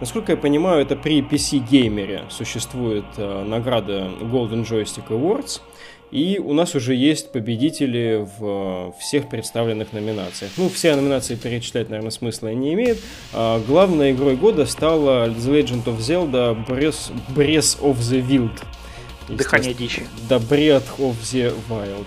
Насколько 0.00 0.32
я 0.32 0.38
понимаю, 0.38 0.82
это 0.82 0.96
при 0.96 1.22
PC-геймере 1.22 2.22
существует 2.30 3.04
э, 3.16 3.44
награда 3.44 4.10
Golden 4.20 4.64
Joystick 4.64 5.08
Awards– 5.08 5.60
и 6.10 6.38
у 6.38 6.52
нас 6.54 6.74
уже 6.74 6.94
есть 6.94 7.32
победители 7.32 8.26
в 8.38 8.94
всех 8.98 9.28
представленных 9.28 9.92
номинациях. 9.92 10.52
Ну, 10.56 10.68
все 10.68 10.94
номинации 10.94 11.34
перечислять, 11.34 11.90
наверное, 11.90 12.10
смысла 12.10 12.48
не 12.48 12.74
имеет. 12.74 12.98
А 13.32 13.60
главной 13.66 14.12
игрой 14.12 14.36
года 14.36 14.64
стала 14.66 15.28
The 15.28 15.62
Legend 15.62 15.84
of 15.84 15.98
Zelda 15.98 16.66
Breath, 16.66 17.12
Breath 17.34 17.80
of 17.80 17.98
the 17.98 18.26
Wild. 18.26 18.58
Дыхание 19.28 19.74
дичи. 19.74 20.06
Да, 20.28 20.36
Breath 20.36 20.96
of 20.98 21.16
the 21.22 21.54
Wild. 21.68 22.06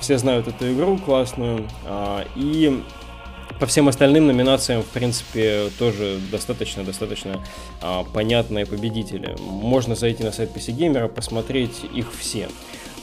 Все 0.00 0.16
знают 0.16 0.48
эту 0.48 0.72
игру 0.72 0.96
классную. 0.96 1.68
А, 1.84 2.24
и 2.34 2.82
по 3.60 3.66
всем 3.66 3.88
остальным 3.88 4.26
номинациям, 4.26 4.82
в 4.82 4.86
принципе, 4.86 5.70
тоже 5.78 6.18
достаточно-достаточно 6.30 7.44
а, 7.82 8.04
понятные 8.04 8.64
победители. 8.64 9.36
Можно 9.40 9.96
зайти 9.96 10.22
на 10.22 10.32
сайт 10.32 10.50
PC 10.56 10.74
Gamer, 10.76 11.08
посмотреть 11.08 11.84
их 11.92 12.06
все. 12.16 12.48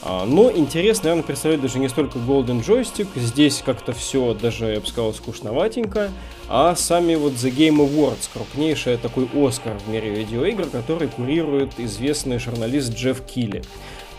А, 0.08 0.24
но 0.24 0.52
интерес, 0.52 1.02
наверное, 1.02 1.24
представляет 1.24 1.62
даже 1.62 1.80
не 1.80 1.88
столько 1.88 2.20
Golden 2.20 2.64
Joystick, 2.64 3.08
здесь 3.16 3.60
как-то 3.66 3.92
все 3.92 4.34
даже, 4.34 4.66
я 4.66 4.78
бы 4.78 4.86
сказал, 4.86 5.12
скучноватенько, 5.12 6.12
а 6.48 6.76
сами 6.76 7.16
вот 7.16 7.32
The 7.32 7.50
Game 7.50 7.78
Awards, 7.78 8.30
крупнейший 8.32 8.98
такой 8.98 9.28
Оскар 9.34 9.76
в 9.78 9.88
мире 9.88 10.10
видеоигр, 10.10 10.66
который 10.66 11.08
курирует 11.08 11.72
известный 11.78 12.38
журналист 12.38 12.94
Джефф 12.94 13.20
Килли. 13.22 13.64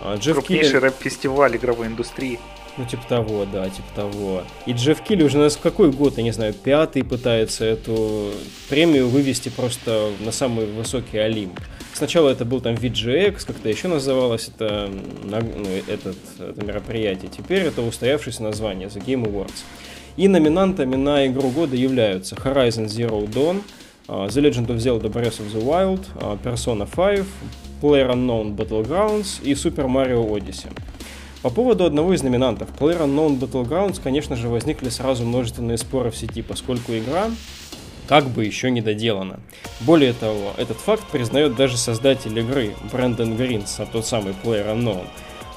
А, 0.01 0.17
Джефф 0.17 0.35
крупнейший 0.35 0.71
Килли... 0.71 0.81
рэп-фестиваль 0.81 1.55
игровой 1.55 1.87
индустрии. 1.87 2.37
Ну, 2.77 2.85
типа 2.85 3.03
того, 3.07 3.45
да, 3.51 3.67
типа 3.69 3.87
того. 3.95 4.43
И 4.67 4.73
Джефф 4.73 5.01
Килли 5.01 5.23
уже 5.23 5.39
у 5.39 5.41
нас 5.41 5.57
какой 5.57 5.91
год, 5.91 6.17
я 6.17 6.23
не 6.23 6.31
знаю, 6.31 6.53
пятый 6.53 7.03
пытается 7.03 7.65
эту 7.65 8.31
премию 8.69 9.09
вывести 9.09 9.49
просто 9.49 10.11
на 10.19 10.31
самый 10.31 10.67
высокий 10.67 11.17
Олимп. 11.17 11.59
Сначала 11.93 12.29
это 12.29 12.45
был 12.45 12.61
там 12.61 12.75
VGX, 12.75 13.47
как-то 13.47 13.69
еще 13.69 13.87
называлось 13.87 14.49
это, 14.55 14.91
ну, 15.23 15.37
этот, 15.87 16.17
это 16.37 16.63
мероприятие. 16.63 17.31
Теперь 17.35 17.63
это 17.63 17.81
устоявшееся 17.81 18.43
название 18.43 18.87
The 18.89 19.03
Game 19.03 19.25
Awards. 19.25 19.63
И 20.15 20.27
номинантами 20.27 20.95
на 20.95 21.25
игру 21.25 21.49
года 21.49 21.75
являются 21.75 22.35
Horizon 22.35 22.85
Zero 22.85 23.27
Dawn, 23.27 23.63
uh, 24.07 24.27
The 24.27 24.41
Legend 24.41 24.67
of 24.67 24.77
Zelda 24.77 25.09
Breath 25.09 25.39
of 25.39 25.51
the 25.51 25.63
Wild, 25.63 26.05
uh, 26.19 26.37
Persona 26.43 26.85
5, 26.85 27.25
PlayerUnknown 27.81 28.55
Battlegrounds 28.55 29.41
и 29.43 29.53
Super 29.53 29.87
Mario 29.87 30.27
Odyssey. 30.29 30.69
По 31.43 31.49
поводу 31.49 31.85
одного 31.85 32.13
из 32.13 32.23
номинантов, 32.23 32.69
PlayerUnknown 32.79 33.39
Battlegrounds, 33.39 34.01
конечно 34.03 34.35
же, 34.35 34.49
возникли 34.49 34.89
сразу 34.89 35.23
множественные 35.23 35.77
споры 35.77 36.09
в 36.09 36.17
сети, 36.17 36.41
поскольку 36.41 36.97
игра 36.97 37.29
как 38.07 38.25
бы 38.29 38.45
еще 38.45 38.71
не 38.71 38.81
доделана. 38.81 39.39
Более 39.81 40.13
того, 40.13 40.53
этот 40.57 40.77
факт 40.77 41.03
признает 41.11 41.55
даже 41.55 41.77
создатель 41.77 42.37
игры 42.39 42.73
Брэндон 42.91 43.35
Гринс, 43.35 43.79
а 43.79 43.85
тот 43.85 44.05
самый 44.05 44.33
PlayerUnknown. 44.43 45.05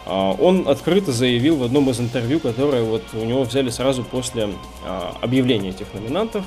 А, 0.07 0.33
он 0.33 0.69
открыто 0.69 1.13
заявил 1.13 1.57
в 1.57 1.63
одном 1.63 1.89
из 1.91 2.01
интервью, 2.01 2.41
которое 2.41 2.83
вот 2.83 3.03
у 3.13 3.25
него 3.25 3.45
взяли 3.45 3.71
сразу 3.71 4.03
после 4.03 4.51
а, 4.85 5.17
объявления 5.21 5.71
этих 5.71 5.95
номинантов, 5.95 6.45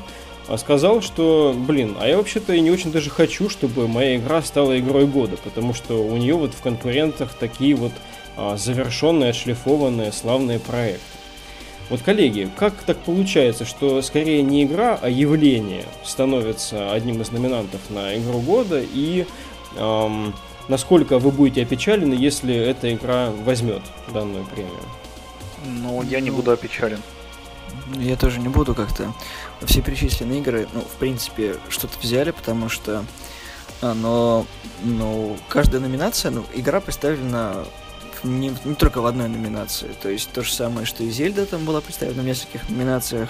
а, 0.47 0.57
сказал, 0.57 1.01
что, 1.01 1.55
блин, 1.55 1.95
а 1.99 2.07
я 2.07 2.17
вообще-то 2.17 2.57
не 2.59 2.69
очень 2.69 2.91
даже 2.91 3.09
хочу, 3.09 3.49
чтобы 3.49 3.87
моя 3.87 4.17
игра 4.17 4.41
стала 4.41 4.77
игрой 4.77 5.07
года, 5.07 5.37
потому 5.43 5.73
что 5.73 6.03
у 6.05 6.17
нее 6.17 6.35
вот 6.35 6.53
в 6.53 6.61
конкурентах 6.61 7.33
такие 7.33 7.75
вот 7.75 7.93
завершенные, 8.37 9.31
отшлифованные, 9.31 10.11
славные 10.11 10.59
проекты. 10.59 11.01
Вот, 11.89 12.01
коллеги, 12.01 12.49
как 12.57 12.73
так 12.83 12.97
получается, 12.97 13.65
что 13.65 14.01
скорее 14.01 14.41
не 14.41 14.63
игра, 14.63 14.97
а 15.01 15.09
явление 15.09 15.85
становится 16.03 16.91
одним 16.93 17.21
из 17.21 17.31
номинантов 17.31 17.81
на 17.89 18.17
игру 18.17 18.39
года, 18.39 18.81
и 18.81 19.27
эм, 19.75 20.33
насколько 20.69 21.19
вы 21.19 21.31
будете 21.31 21.61
опечалены, 21.63 22.13
если 22.13 22.55
эта 22.55 22.93
игра 22.93 23.31
возьмет 23.31 23.81
данную 24.13 24.45
премию? 24.45 24.73
Ну, 25.65 26.01
я 26.03 26.21
не 26.21 26.31
буду 26.31 26.51
опечален. 26.51 27.01
Я 27.95 28.15
тоже 28.15 28.39
не 28.39 28.47
буду 28.47 28.73
как-то. 28.73 29.13
Все 29.63 29.81
перечисленные 29.81 30.39
игры, 30.39 30.67
ну, 30.73 30.81
в 30.81 30.95
принципе, 30.99 31.57
что-то 31.69 31.99
взяли, 31.99 32.31
потому 32.31 32.69
что 32.69 33.03
но, 33.81 34.45
ну, 34.81 35.37
каждая 35.49 35.81
номинация, 35.81 36.31
ну, 36.31 36.45
игра 36.53 36.79
представлена 36.79 37.65
не, 38.23 38.53
не 38.65 38.75
только 38.75 39.01
в 39.01 39.05
одной 39.05 39.27
номинации. 39.27 39.91
То 40.01 40.09
есть 40.09 40.31
то 40.31 40.43
же 40.43 40.51
самое, 40.51 40.85
что 40.85 41.03
и 41.03 41.09
Зельда 41.09 41.45
там 41.45 41.65
была 41.65 41.81
представлена 41.81 42.23
в 42.23 42.25
нескольких 42.25 42.69
номинациях. 42.69 43.29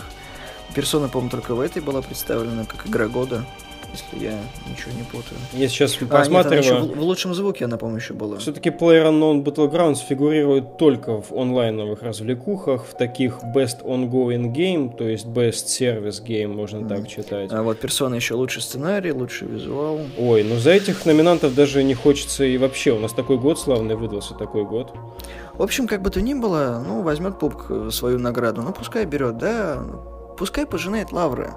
Персона, 0.74 1.08
по-моему, 1.08 1.30
только 1.30 1.56
в 1.56 1.60
этой 1.60 1.82
была 1.82 2.02
представлена 2.02 2.66
как 2.66 2.88
игра 2.88 3.08
года 3.08 3.46
если 3.94 4.26
я 4.26 4.38
ничего 4.68 4.92
не 4.94 5.04
путаю. 5.04 5.40
Я 5.54 5.68
сейчас 5.68 5.98
а, 6.02 6.06
посматриваю. 6.06 6.82
Нет, 6.82 6.96
в, 6.96 7.00
в 7.00 7.04
лучшем 7.04 7.34
звуке 7.34 7.66
она, 7.66 7.78
по-моему, 7.78 8.00
еще 8.00 8.14
была. 8.14 8.38
Все-таки 8.38 8.70
PlayerUnknown 8.70 9.44
Battlegrounds 9.44 10.00
фигурирует 10.08 10.78
только 10.78 11.22
в 11.22 11.32
онлайновых 11.32 12.02
развлекухах, 12.02 12.86
в 12.86 12.96
таких 12.96 13.40
Best 13.56 13.84
Ongoing 13.84 14.54
Game, 14.54 14.96
то 14.96 15.08
есть 15.08 15.26
Best 15.26 15.68
Service 15.68 16.24
Game, 16.26 16.48
можно 16.48 16.78
mm. 16.78 16.90
так 16.90 17.08
читать. 17.08 17.52
А 17.54 17.62
вот 17.62 17.80
персона 17.80 18.16
еще 18.16 18.34
лучший 18.34 18.62
сценарий, 18.62 19.12
лучший 19.12 19.48
визуал. 19.48 20.00
Ой, 20.18 20.44
ну 20.44 20.58
за 20.58 20.72
этих 20.72 21.06
номинантов 21.06 21.54
даже 21.54 21.84
не 21.84 21.94
хочется 21.94 22.44
и 22.44 22.58
вообще. 22.58 22.92
У 22.92 23.00
нас 23.00 23.14
такой 23.14 23.38
год 23.38 23.60
славный 23.60 23.96
выдался, 23.96 24.34
такой 24.34 24.66
год. 24.66 24.92
В 25.54 25.62
общем, 25.62 25.88
как 25.88 26.02
бы 26.02 26.10
то 26.10 26.20
ни 26.20 26.34
было, 26.34 26.84
ну, 26.86 27.04
возьмет 27.04 27.38
пупк 27.38 27.72
свою 27.92 28.18
награду. 28.18 28.64
Ну, 28.64 28.74
пускай 28.74 29.06
берет, 29.06 29.38
да, 29.38 29.84
пускай 30.36 30.66
пожинает 30.66 31.12
лавры 31.12 31.52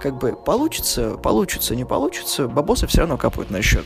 как 0.00 0.18
бы 0.18 0.32
получится, 0.32 1.16
получится, 1.16 1.74
не 1.74 1.84
получится, 1.84 2.48
бабосы 2.48 2.86
все 2.86 3.00
равно 3.00 3.16
капают 3.16 3.50
на 3.50 3.62
счет. 3.62 3.84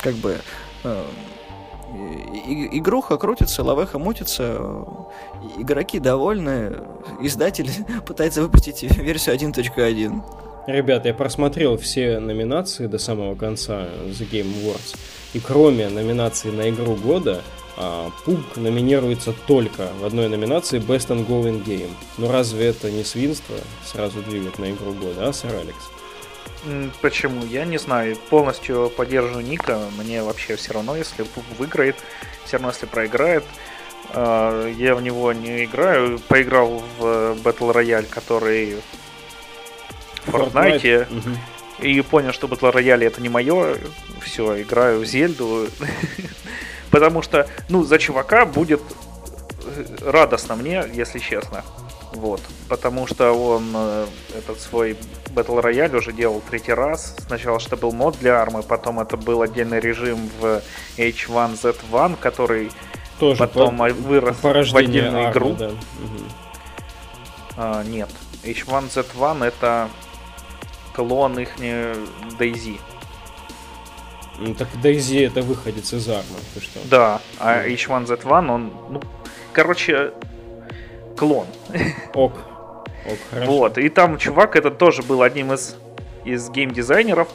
Как 0.00 0.14
бы 0.14 0.40
э, 0.84 1.04
игруха 2.72 3.16
крутится, 3.16 3.62
лавеха 3.62 3.98
мутится, 3.98 4.60
игроки 5.56 5.98
довольны, 5.98 6.78
издатель 7.20 7.70
пытается 8.06 8.42
выпустить 8.42 8.82
версию 8.82 9.36
1.1. 9.36 10.22
Ребята, 10.66 11.08
я 11.08 11.14
просмотрел 11.14 11.76
все 11.76 12.18
номинации 12.18 12.86
до 12.86 12.98
самого 12.98 13.34
конца 13.34 13.86
The 14.06 14.28
Game 14.30 14.52
Awards, 14.62 14.96
и 15.34 15.40
кроме 15.40 15.88
номинации 15.88 16.50
на 16.50 16.70
игру 16.70 16.96
года, 16.96 17.42
а, 17.76 18.10
PUBG 18.24 18.60
номинируется 18.60 19.32
только 19.46 19.88
в 20.00 20.04
одной 20.04 20.28
номинации 20.28 20.78
Best 20.80 21.08
Ongoing 21.08 21.64
Game. 21.64 21.92
Но 22.18 22.30
разве 22.30 22.66
это 22.66 22.90
не 22.90 23.04
свинство 23.04 23.56
сразу 23.84 24.22
двигать 24.22 24.58
на 24.58 24.70
игру 24.70 24.92
года, 24.92 25.28
а, 25.28 25.32
сэр 25.32 25.54
Алекс? 25.56 25.90
Почему? 27.00 27.44
Я 27.44 27.64
не 27.64 27.78
знаю. 27.78 28.16
Полностью 28.30 28.90
поддерживаю 28.96 29.44
Ника. 29.44 29.80
Мне 29.98 30.22
вообще 30.22 30.56
все 30.56 30.72
равно, 30.72 30.96
если 30.96 31.24
PUBG 31.24 31.58
выиграет, 31.58 31.96
все 32.44 32.56
равно, 32.56 32.68
если 32.68 32.86
проиграет. 32.86 33.44
А, 34.10 34.68
я 34.68 34.94
в 34.94 35.02
него 35.02 35.32
не 35.32 35.64
играю. 35.64 36.18
Поиграл 36.28 36.82
в 36.98 37.02
Battle 37.42 37.74
Royale, 37.74 38.06
который 38.08 38.76
в 40.26 40.34
Fortnite. 40.34 41.06
Угу. 41.10 41.86
И 41.86 42.00
понял, 42.02 42.32
что 42.32 42.46
Battle 42.46 42.72
Royale 42.72 43.04
это 43.04 43.20
не 43.20 43.28
мое. 43.28 43.76
Все, 44.22 44.62
играю 44.62 45.00
в 45.00 45.04
Зельду. 45.04 45.66
Потому 46.94 47.22
что, 47.22 47.48
ну, 47.68 47.82
за 47.82 47.98
чувака 47.98 48.46
будет 48.46 48.80
э, 49.64 49.84
радостно 50.06 50.54
мне, 50.54 50.84
если 50.92 51.18
честно. 51.18 51.64
Вот. 52.12 52.40
Потому 52.68 53.08
что 53.08 53.32
он 53.32 53.72
э, 53.74 54.06
этот 54.38 54.60
свой 54.60 54.96
Battle 55.34 55.60
Royale 55.60 55.96
уже 55.96 56.12
делал 56.12 56.40
третий 56.48 56.72
раз. 56.72 57.16
Сначала 57.26 57.58
что 57.58 57.76
был 57.76 57.90
мод 57.90 58.16
для 58.20 58.40
армы, 58.40 58.62
потом 58.62 59.00
это 59.00 59.16
был 59.16 59.42
отдельный 59.42 59.80
режим 59.80 60.30
в 60.38 60.62
H1Z1, 60.96 62.16
который 62.20 62.70
Тоже 63.18 63.40
потом 63.40 63.78
по, 63.78 63.88
вырос 63.88 64.36
в 64.72 64.76
отдельную 64.76 65.26
армы, 65.26 65.32
игру. 65.32 65.54
Да. 65.54 65.70
Угу. 65.70 66.24
А, 67.56 67.82
нет. 67.82 68.08
H1Z1 68.44 69.44
это 69.44 69.88
клон 70.94 71.40
их 71.40 71.56
Daisy. 71.58 72.78
Ну 74.38 74.54
так 74.54 74.68
Daisy 74.82 75.26
это 75.26 75.42
выходец 75.42 75.92
из 75.92 76.08
армы, 76.08 76.38
ты 76.54 76.60
что? 76.60 76.80
Да, 76.90 77.20
а 77.38 77.66
H1Z1 77.66 78.50
он, 78.50 78.72
ну, 78.90 79.00
короче, 79.52 80.12
клон. 81.16 81.46
Ок. 82.14 82.32
Ок, 83.06 83.18
хорошо. 83.30 83.52
Вот, 83.52 83.78
и 83.78 83.88
там 83.88 84.18
чувак 84.18 84.56
этот 84.56 84.78
тоже 84.78 85.02
был 85.02 85.22
одним 85.22 85.52
из, 85.52 85.76
из 86.24 86.50
геймдизайнеров, 86.50 87.28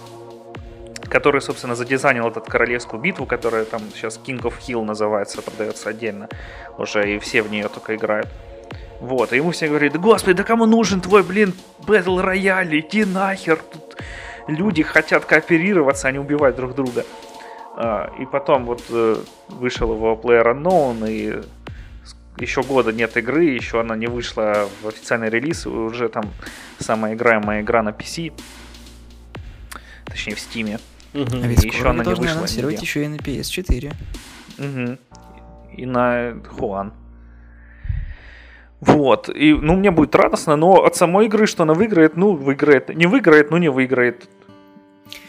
который, 1.10 1.42
собственно, 1.42 1.76
задизайнил 1.76 2.28
этот 2.28 2.46
королевскую 2.48 3.02
битву, 3.02 3.26
которая 3.26 3.66
там 3.66 3.82
сейчас 3.96 4.20
King 4.24 4.42
of 4.42 4.56
Hill 4.60 4.84
называется, 4.84 5.42
продается 5.42 5.90
отдельно 5.90 6.28
уже, 6.78 7.16
и 7.16 7.20
все 7.20 7.42
в 7.42 7.52
нее 7.52 7.70
только 7.70 7.96
играют. 7.96 8.28
Вот, 9.00 9.32
и 9.32 9.38
ему 9.38 9.52
все 9.52 9.70
говорят, 9.70 9.98
господи, 9.98 10.38
да 10.38 10.44
кому 10.44 10.66
нужен 10.66 11.00
твой, 11.00 11.24
блин, 11.24 11.54
Battle 11.80 12.22
Royale, 12.22 12.80
иди 12.80 13.06
нахер, 13.06 13.58
тут 13.58 13.96
люди 14.50 14.84
хотят 14.84 15.26
кооперироваться, 15.26 16.08
а 16.08 16.12
не 16.12 16.20
убивать 16.20 16.56
друг 16.56 16.76
друга. 16.76 17.06
А, 17.76 18.12
и 18.20 18.26
потом 18.26 18.66
вот 18.66 18.84
э, 18.90 19.16
вышел 19.48 19.94
его 19.94 20.20
Player 20.22 20.54
Unknown, 20.54 21.10
и 21.10 21.42
еще 22.42 22.64
года 22.64 22.92
нет 22.92 23.16
игры, 23.18 23.46
еще 23.46 23.80
она 23.80 23.96
не 23.96 24.08
вышла 24.08 24.68
в 24.82 24.88
официальный 24.88 25.30
релиз, 25.30 25.66
уже 25.66 26.10
там 26.10 26.26
самая 26.80 27.14
играемая 27.14 27.62
игра 27.62 27.84
на 27.84 27.90
PC, 27.90 28.34
точнее 30.06 30.36
в 30.36 30.40
Steam. 30.40 30.80
Угу. 31.14 31.44
А 31.44 31.48
ведь 31.48 31.64
еще 31.64 31.90
она 31.90 32.04
не 32.04 32.14
вышла. 32.14 32.38
анонсировать 32.38 32.82
еще 32.82 33.04
и 33.06 33.08
на 33.08 33.16
PS4. 33.16 33.94
Угу. 34.58 34.98
И 35.78 35.86
на 35.86 36.36
Хуан. 36.50 36.94
Вот. 38.82 39.30
И, 39.30 39.54
ну, 39.54 39.76
мне 39.76 39.92
будет 39.92 40.16
радостно, 40.16 40.56
но 40.56 40.84
от 40.84 40.96
самой 40.96 41.26
игры, 41.26 41.48
что 41.48 41.64
она 41.64 41.74
выиграет, 41.74 42.16
ну, 42.16 42.36
выиграет. 42.36 42.96
Не 42.96 43.08
выиграет, 43.08 43.52
ну, 43.52 43.58
не 43.58 43.70
выиграет. 43.70 44.30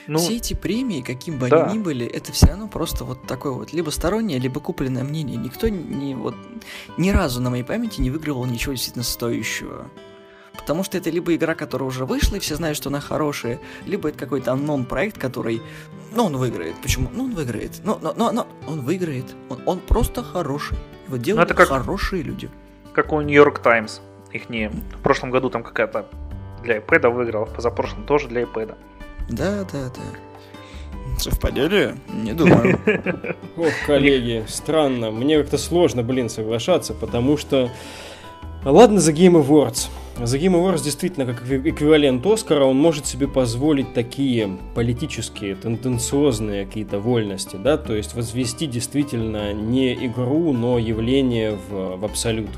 Ну, 0.07 0.19
Все 0.19 0.37
эти 0.37 0.55
премии, 0.55 1.01
каким 1.01 1.39
бы 1.39 1.49
да. 1.49 1.65
они 1.65 1.79
ни 1.79 1.83
были, 1.83 2.07
это 2.07 2.33
все 2.33 2.49
равно 2.49 2.69
просто 2.69 3.05
вот 3.05 3.27
такое 3.27 3.53
вот 3.53 3.73
либо 3.73 3.91
стороннее, 3.91 4.39
либо 4.39 4.61
купленное 4.61 5.05
мнение. 5.05 5.37
Никто 5.37 5.69
не, 5.69 6.15
вот, 6.15 6.35
ни 6.97 7.11
разу 7.11 7.41
на 7.41 7.51
моей 7.51 7.63
памяти 7.63 8.01
не 8.01 8.11
выигрывал 8.11 8.45
ничего 8.45 8.73
действительно 8.73 9.05
стоящего. 9.05 9.87
Потому 10.57 10.85
что 10.85 10.99
это 10.99 11.11
либо 11.11 11.35
игра, 11.35 11.55
которая 11.55 11.89
уже 11.89 12.05
вышла, 12.05 12.37
и 12.37 12.39
все 12.41 12.57
знают, 12.57 12.77
что 12.77 12.91
она 12.91 13.01
хорошая, 13.01 13.61
либо 13.87 14.09
это 14.09 14.19
какой-то 14.19 14.53
аннон 14.53 14.85
проект, 14.85 15.17
который, 15.17 15.63
ну, 16.13 16.25
он 16.25 16.37
выиграет. 16.37 16.75
Почему? 16.83 17.09
Ну, 17.13 17.25
он 17.25 17.35
выиграет. 17.35 17.81
Но, 17.85 17.99
но, 18.03 18.13
но, 18.15 18.33
но 18.33 18.47
он 18.67 18.81
выиграет. 18.83 19.27
Он, 19.49 19.63
он 19.65 19.79
просто 19.79 20.23
хороший. 20.23 20.77
Его 21.07 21.17
делают 21.17 21.49
ну, 21.49 21.55
это 21.55 21.55
как... 21.55 21.69
хорошие 21.69 22.23
люди 22.23 22.51
как 22.93 23.13
у 23.13 23.21
Нью-Йорк 23.21 23.61
Таймс. 23.61 24.01
Их 24.33 24.49
не... 24.51 24.69
В 24.69 25.03
прошлом 25.03 25.31
году 25.31 25.51
там 25.51 25.63
какая-то 25.63 26.07
для 26.63 26.79
iPad 26.79 27.11
выиграла, 27.11 27.47
в 27.47 27.55
позапрошлом 27.55 28.05
тоже 28.05 28.29
для 28.29 28.43
iPad. 28.43 28.77
Да, 29.31 29.65
да, 29.73 29.91
да. 29.95 31.19
Совпадение? 31.19 31.97
Не 32.09 32.33
думаю. 32.33 32.79
Ох, 33.57 33.73
коллеги, 33.87 34.45
странно. 34.49 35.11
Мне 35.11 35.39
как-то 35.39 35.59
сложно, 35.59 36.03
блин, 36.03 36.29
соглашаться, 36.29 36.95
потому 36.95 37.37
что... 37.37 37.71
Ладно, 38.65 39.01
за 39.01 39.13
Game 39.13 39.43
Awards. 39.43 39.89
The 40.17 40.39
Game 40.39 40.55
Awards 40.55 40.83
действительно 40.85 41.25
как 41.25 41.43
эквивалент 41.51 42.27
Оскара, 42.27 42.65
он 42.65 42.77
может 42.77 43.07
себе 43.07 43.27
позволить 43.27 43.95
такие 43.95 44.59
политические, 44.75 45.55
тенденциозные 45.55 46.67
какие-то 46.67 46.99
вольности, 46.99 47.57
да, 47.57 47.79
то 47.79 47.95
есть 47.95 48.15
возвести 48.15 48.67
действительно 48.67 49.55
не 49.55 49.95
игру, 50.07 50.53
но 50.53 50.79
явление 50.79 51.57
в, 51.71 51.97
в 51.97 52.05
абсолют 52.05 52.51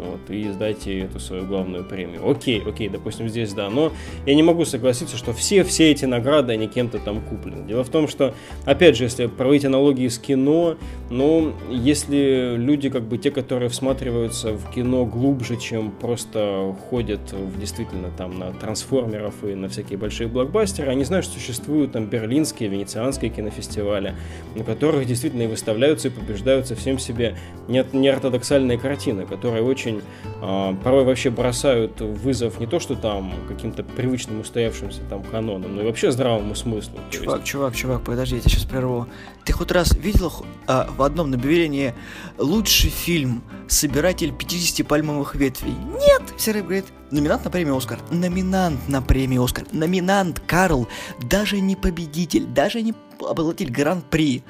вот, 0.00 0.30
и 0.30 0.50
сдайте 0.50 1.00
эту 1.00 1.20
свою 1.20 1.44
главную 1.44 1.84
премию. 1.84 2.28
Окей, 2.28 2.62
окей, 2.66 2.88
допустим, 2.88 3.28
здесь 3.28 3.52
да, 3.52 3.70
но 3.70 3.92
я 4.26 4.34
не 4.34 4.42
могу 4.42 4.64
согласиться, 4.64 5.16
что 5.16 5.32
все, 5.32 5.62
все 5.64 5.90
эти 5.90 6.04
награды, 6.04 6.52
они 6.52 6.66
кем-то 6.68 6.98
там 6.98 7.20
куплены. 7.20 7.66
Дело 7.66 7.84
в 7.84 7.88
том, 7.88 8.08
что, 8.08 8.34
опять 8.64 8.96
же, 8.96 9.04
если 9.04 9.26
проводить 9.26 9.64
аналогии 9.64 10.08
с 10.08 10.18
кино, 10.18 10.76
ну, 11.10 11.52
если 11.70 12.54
люди, 12.56 12.88
как 12.88 13.02
бы, 13.02 13.18
те, 13.18 13.30
которые 13.30 13.68
всматриваются 13.68 14.52
в 14.52 14.70
кино 14.70 15.04
глубже, 15.04 15.56
чем 15.56 15.90
просто 15.90 16.74
ходят 16.88 17.32
в, 17.32 17.60
действительно 17.60 18.10
там 18.16 18.38
на 18.38 18.52
трансформеров 18.52 19.44
и 19.44 19.54
на 19.54 19.68
всякие 19.68 19.98
большие 19.98 20.28
блокбастеры, 20.28 20.90
они 20.90 21.04
знают, 21.04 21.26
что 21.26 21.34
существуют 21.34 21.92
там 21.92 22.06
берлинские, 22.06 22.68
венецианские 22.68 23.30
кинофестивали, 23.30 24.14
на 24.54 24.64
которых 24.64 25.06
действительно 25.06 25.42
и 25.42 25.46
выставляются 25.46 26.08
и 26.08 26.10
побеждаются 26.10 26.74
всем 26.74 26.98
себе 26.98 27.36
неортодоксальные 27.68 28.78
картины, 28.78 29.26
которые 29.26 29.62
очень 29.62 29.89
очень 29.90 30.02
э, 30.40 30.74
порой 30.82 31.04
вообще 31.04 31.30
бросают 31.30 32.00
вызов 32.00 32.60
не 32.60 32.66
то, 32.66 32.80
что 32.80 32.94
там 32.94 33.32
каким-то 33.48 33.82
привычным 33.82 34.40
устоявшимся 34.40 35.00
там 35.08 35.22
канонам, 35.22 35.76
но 35.76 35.82
и 35.82 35.84
вообще 35.84 36.10
здравому 36.10 36.54
смыслу. 36.54 36.98
Чувак, 37.10 37.40
есть... 37.40 37.48
чувак, 37.48 37.76
чувак, 37.76 38.02
подожди, 38.02 38.36
я 38.36 38.40
тебя 38.40 38.50
сейчас 38.50 38.64
прерву. 38.64 39.06
Ты 39.44 39.52
хоть 39.52 39.70
раз 39.72 39.94
видел 39.96 40.32
а, 40.66 40.88
в 40.96 41.02
одном 41.02 41.32
объявлении 41.32 41.94
лучший 42.38 42.90
фильм 42.90 43.42
«Собиратель 43.68 44.32
50 44.32 44.86
пальмовых 44.86 45.34
ветвей»? 45.34 45.74
Нет! 45.98 46.22
Все 46.36 46.52
говорит, 46.52 46.86
номинант 47.10 47.44
на 47.44 47.50
премию 47.50 47.76
«Оскар». 47.76 47.98
Номинант 48.10 48.88
на 48.88 49.02
премию 49.02 49.44
«Оскар». 49.44 49.64
Номинант, 49.72 50.40
Карл. 50.46 50.88
Даже 51.22 51.60
не 51.60 51.76
победитель, 51.76 52.44
даже 52.46 52.82
не 52.82 52.94
обладатель 53.18 53.70
гран-при. 53.70 54.42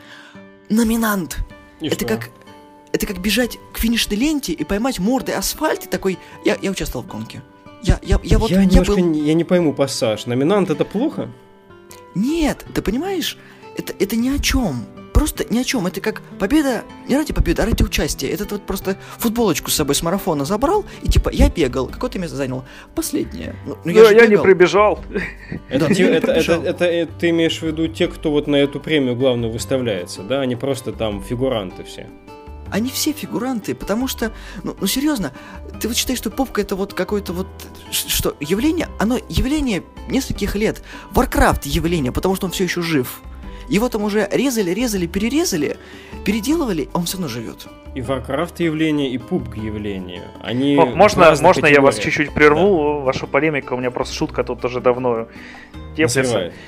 Номинант. 0.69 1.39
И 1.81 1.87
Это 1.87 1.97
что? 1.97 2.07
как 2.07 2.31
это 2.93 3.07
как 3.07 3.21
бежать 3.21 3.59
к 3.73 3.79
финишной 3.79 4.17
ленте 4.17 4.53
и 4.53 4.65
поймать 4.65 4.99
мордой 4.99 5.35
асфальт 5.35 5.87
и 5.87 5.89
такой, 5.89 6.19
я, 6.45 6.57
я 6.61 6.71
участвовал 6.71 7.05
в 7.05 7.09
гонке. 7.09 7.43
Я, 7.83 7.99
я, 8.03 8.19
я 8.23 8.39
вот... 8.39 8.51
Я, 8.51 8.63
я, 8.63 8.83
был... 8.83 8.97
не, 8.99 9.21
я 9.21 9.35
не 9.35 9.45
пойму 9.45 9.73
пассаж. 9.73 10.27
Номинант 10.27 10.71
это 10.71 10.85
плохо? 10.85 11.31
Нет, 12.15 12.67
ты 12.75 12.83
понимаешь, 12.83 13.39
это, 13.77 13.95
это 13.99 14.17
ни 14.17 14.29
о 14.29 14.39
чем. 14.39 14.85
Просто 15.15 15.45
ни 15.49 15.59
о 15.59 15.65
чем. 15.65 15.87
Это 15.87 16.01
как 16.01 16.23
победа, 16.39 16.83
не 17.09 17.17
ради 17.17 17.33
победы, 17.33 17.63
а 17.63 17.67
ради 17.67 17.83
участия. 17.83 18.29
Это 18.29 18.45
вот 18.51 18.67
просто 18.67 18.97
футболочку 19.19 19.71
с 19.71 19.75
собой 19.75 19.95
с 19.95 20.03
марафона 20.03 20.45
забрал, 20.45 20.85
и 21.03 21.09
типа 21.09 21.31
я 21.33 21.49
бегал. 21.49 21.87
Какое 21.87 22.11
ты 22.11 22.19
место 22.19 22.37
занял? 22.37 22.65
Последнее. 22.95 23.55
Ну, 23.67 23.79
ну 23.85 23.91
я, 23.91 24.11
я 24.11 24.27
не 24.27 24.39
прибежал. 24.39 25.03
Это, 25.69 25.87
это, 25.87 26.33
это, 26.33 26.53
это, 26.53 26.85
это 26.85 27.13
ты 27.19 27.31
имеешь 27.31 27.59
в 27.59 27.63
виду 27.63 27.89
те, 27.89 28.09
кто 28.09 28.31
вот 28.31 28.47
на 28.47 28.57
эту 28.57 28.81
премию 28.81 29.15
главную 29.15 29.53
выставляется, 29.53 30.23
да? 30.23 30.41
Они 30.41 30.57
просто 30.57 30.93
там 30.93 31.23
фигуранты 31.23 31.85
все 31.85 32.09
они 32.71 32.91
все 32.91 33.13
фигуранты, 33.13 33.75
потому 33.75 34.09
что, 34.09 34.33
ну, 34.63 34.77
ну 34.81 34.87
серьезно, 34.87 35.33
ты 35.81 35.89
вот 35.89 35.97
считаешь, 35.97 36.19
что 36.19 36.31
попка 36.31 36.61
это 36.61 36.77
вот 36.77 36.95
какое-то 36.95 37.33
вот, 37.33 37.49
что, 37.91 38.37
явление, 38.41 38.89
оно 38.99 39.19
явление 39.29 39.83
нескольких 40.09 40.55
лет. 40.57 40.83
Warcraft 41.13 41.63
явление, 41.65 42.13
потому 42.13 42.37
что 42.37 42.47
он 42.47 42.53
все 42.53 42.65
еще 42.65 42.83
жив. 42.83 43.21
Его 43.69 43.89
там 43.89 44.03
уже 44.03 44.29
резали, 44.33 44.73
резали, 44.73 45.07
перерезали, 45.07 45.77
переделывали, 46.25 46.89
а 46.93 46.99
он 46.99 47.05
все 47.05 47.17
равно 47.17 47.29
живет. 47.29 47.69
И 47.95 48.01
Warcraft 48.01 48.63
явление, 48.63 49.11
и 49.11 49.17
PUBG 49.17 49.65
явление. 49.65 50.23
Они 50.43 50.77
О, 50.77 50.87
можно, 50.87 51.35
можно 51.41 51.67
я 51.67 51.81
вас 51.81 51.99
чуть-чуть 51.99 52.33
прерву, 52.33 52.99
да. 52.99 53.05
вашу 53.05 53.27
полемику, 53.27 53.75
у 53.75 53.79
меня 53.79 53.91
просто 53.91 54.15
шутка 54.15 54.45
тут 54.45 54.65
уже 54.65 54.81
давно. 54.81 55.29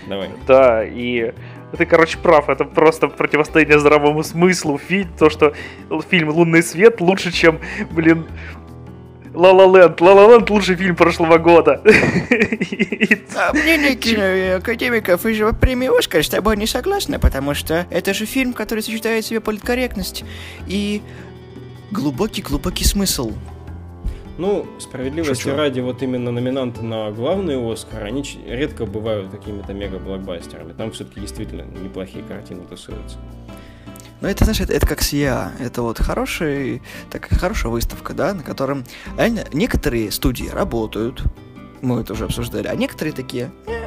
Давай. 0.08 0.30
Да, 0.46 0.84
и 0.84 1.32
ты, 1.76 1.86
короче, 1.86 2.18
прав, 2.18 2.48
это 2.48 2.64
просто 2.64 3.08
противостояние 3.08 3.78
здравому 3.78 4.22
смыслу. 4.22 4.78
Фильм, 4.78 5.08
то, 5.18 5.30
что 5.30 5.54
фильм 6.10 6.30
«Лунный 6.30 6.62
свет» 6.62 7.00
лучше, 7.00 7.32
чем, 7.32 7.60
блин, 7.90 8.26
La 9.34 9.52
La 9.52 9.66
Land. 9.66 9.96
La 9.98 10.14
La 10.14 10.26
Land 10.28 10.50
лучший 10.50 10.76
фильм 10.76 10.96
прошлого 10.96 11.38
года. 11.38 11.82
А 13.34 13.52
мнение 13.54 13.94
киноакадемиков 13.94 15.24
и 15.24 15.32
же 15.32 15.52
премии 15.54 15.98
Оскар 15.98 16.22
с 16.22 16.28
тобой 16.28 16.56
не 16.56 16.66
согласны, 16.66 17.18
потому 17.18 17.54
что 17.54 17.86
это 17.90 18.12
же 18.12 18.26
фильм, 18.26 18.52
который 18.52 18.80
сочетает 18.80 19.24
в 19.24 19.28
себе 19.28 19.40
политкорректность 19.40 20.24
и 20.66 21.00
глубокий-глубокий 21.90 22.84
смысл. 22.84 23.32
Ну, 24.38 24.66
справедливости 24.78 25.42
Шучу. 25.42 25.56
ради, 25.56 25.80
вот 25.80 26.02
именно 26.02 26.30
номинанты 26.30 26.82
на 26.82 27.10
главный 27.10 27.72
Оскар, 27.72 28.04
они 28.04 28.24
редко 28.46 28.86
бывают 28.86 29.30
какими-то 29.30 29.74
мега-блокбастерами. 29.74 30.72
Там 30.72 30.90
все-таки 30.92 31.20
действительно 31.20 31.62
неплохие 31.62 32.24
картины 32.24 32.64
тусуются. 32.64 33.18
Ну, 34.22 34.28
это, 34.28 34.44
знаешь, 34.44 34.60
это, 34.60 34.72
это 34.72 34.86
как 34.86 35.02
СИА. 35.02 35.52
Это 35.58 35.82
вот 35.82 35.98
хороший, 35.98 36.80
так, 37.10 37.28
хорошая 37.28 37.72
выставка, 37.72 38.14
да, 38.14 38.32
на 38.32 38.42
котором 38.42 38.84
реально 39.18 39.44
некоторые 39.52 40.10
студии 40.12 40.48
работают, 40.48 41.22
мы 41.82 42.00
это 42.00 42.12
уже 42.12 42.26
обсуждали. 42.26 42.68
А 42.68 42.76
некоторые 42.76 43.12
такие, 43.12 43.50
э, 43.66 43.81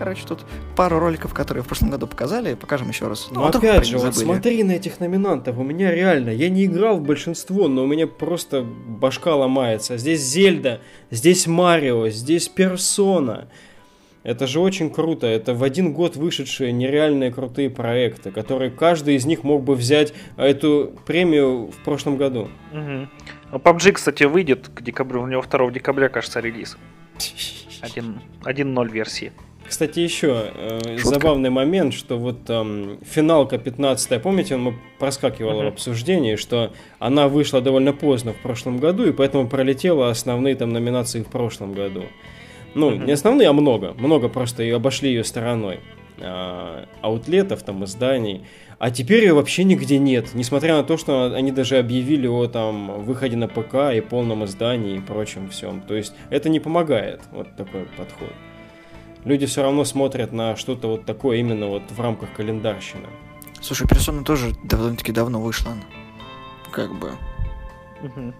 короче, 0.00 0.26
тут 0.26 0.46
пару 0.76 0.98
роликов, 0.98 1.34
которые 1.34 1.62
в 1.62 1.66
прошлом 1.66 1.90
году 1.90 2.06
показали, 2.06 2.54
покажем 2.54 2.88
еще 2.88 3.06
раз. 3.06 3.28
Ну, 3.30 3.44
опять 3.44 3.86
же, 3.86 3.98
вот 3.98 4.16
смотри 4.16 4.62
на 4.62 4.72
этих 4.72 4.98
номинантов. 4.98 5.58
У 5.58 5.62
меня 5.62 5.94
реально, 5.94 6.30
я 6.30 6.48
не 6.48 6.64
играл 6.64 6.96
в 6.96 7.02
большинство, 7.02 7.68
но 7.68 7.84
у 7.84 7.86
меня 7.86 8.06
просто 8.06 8.62
башка 8.62 9.36
ломается. 9.36 9.98
Здесь 9.98 10.22
Зельда, 10.22 10.80
здесь 11.10 11.46
Марио, 11.46 12.08
здесь 12.08 12.48
Персона. 12.48 13.48
Это 14.22 14.46
же 14.46 14.60
очень 14.60 14.90
круто. 14.90 15.26
Это 15.26 15.52
в 15.52 15.62
один 15.62 15.92
год 15.92 16.16
вышедшие 16.16 16.72
нереальные 16.72 17.30
крутые 17.30 17.68
проекты, 17.68 18.30
которые 18.30 18.70
каждый 18.70 19.16
из 19.16 19.26
них 19.26 19.44
мог 19.44 19.62
бы 19.64 19.74
взять 19.74 20.14
эту 20.38 20.94
премию 21.06 21.70
в 21.70 21.84
прошлом 21.84 22.16
году. 22.16 22.48
Угу. 22.72 23.08
Ну, 23.52 23.58
PUBG, 23.58 23.92
кстати, 23.92 24.24
выйдет 24.24 24.68
к 24.68 24.82
декабрю. 24.82 25.22
У 25.22 25.26
него 25.26 25.42
2 25.42 25.70
декабря, 25.70 26.08
кажется, 26.08 26.40
релиз. 26.40 26.78
1.0 27.82 28.90
версии. 28.90 29.32
Кстати, 29.70 30.00
еще 30.00 30.50
э, 30.52 30.98
забавный 30.98 31.48
момент, 31.48 31.94
что 31.94 32.18
вот 32.18 32.38
э, 32.48 32.96
финалка 33.02 33.56
15 33.56 34.20
помните, 34.20 34.56
он 34.56 34.74
проскакивал 34.98 35.60
uh-huh. 35.60 35.66
в 35.66 35.68
обсуждении, 35.68 36.34
что 36.34 36.72
она 36.98 37.28
вышла 37.28 37.60
довольно 37.60 37.92
поздно 37.92 38.32
в 38.32 38.38
прошлом 38.38 38.78
году, 38.78 39.06
и 39.06 39.12
поэтому 39.12 39.48
пролетела 39.48 40.10
основные 40.10 40.56
там 40.56 40.72
номинации 40.72 41.22
в 41.22 41.28
прошлом 41.28 41.74
году. 41.74 42.02
Ну, 42.74 42.90
mm-hmm. 42.90 43.06
не 43.06 43.12
основные, 43.12 43.48
а 43.48 43.52
много. 43.52 43.94
Много 43.96 44.28
просто 44.28 44.64
и 44.64 44.70
обошли 44.70 45.10
ее 45.10 45.22
стороной. 45.22 45.78
А, 46.18 46.86
аутлетов, 47.00 47.62
там, 47.62 47.84
изданий. 47.84 48.42
А 48.80 48.90
теперь 48.90 49.22
ее 49.22 49.34
вообще 49.34 49.62
нигде 49.62 49.98
нет. 49.98 50.34
Несмотря 50.34 50.78
на 50.78 50.82
то, 50.82 50.96
что 50.96 51.32
они 51.32 51.52
даже 51.52 51.78
объявили 51.78 52.26
о 52.26 52.48
там 52.48 53.04
выходе 53.04 53.36
на 53.36 53.46
ПК 53.46 53.94
и 53.94 54.00
полном 54.00 54.44
издании 54.46 54.96
и 54.96 55.00
прочем 55.00 55.48
всем. 55.48 55.80
То 55.80 55.94
есть 55.94 56.12
это 56.28 56.48
не 56.48 56.58
помогает, 56.58 57.20
вот 57.30 57.54
такой 57.56 57.86
подход. 57.96 58.32
Люди 59.24 59.46
все 59.46 59.62
равно 59.62 59.84
смотрят 59.84 60.32
на 60.32 60.56
что-то 60.56 60.88
вот 60.88 61.04
такое 61.04 61.38
именно 61.38 61.66
вот 61.66 61.82
в 61.90 62.00
рамках 62.00 62.32
календарщины. 62.32 63.06
Слушай, 63.60 63.86
персона 63.86 64.24
тоже 64.24 64.52
довольно-таки 64.64 65.12
давно 65.12 65.40
вышла. 65.40 65.72
Как 66.70 66.92
бы. 66.98 67.12
Угу. 68.02 68.32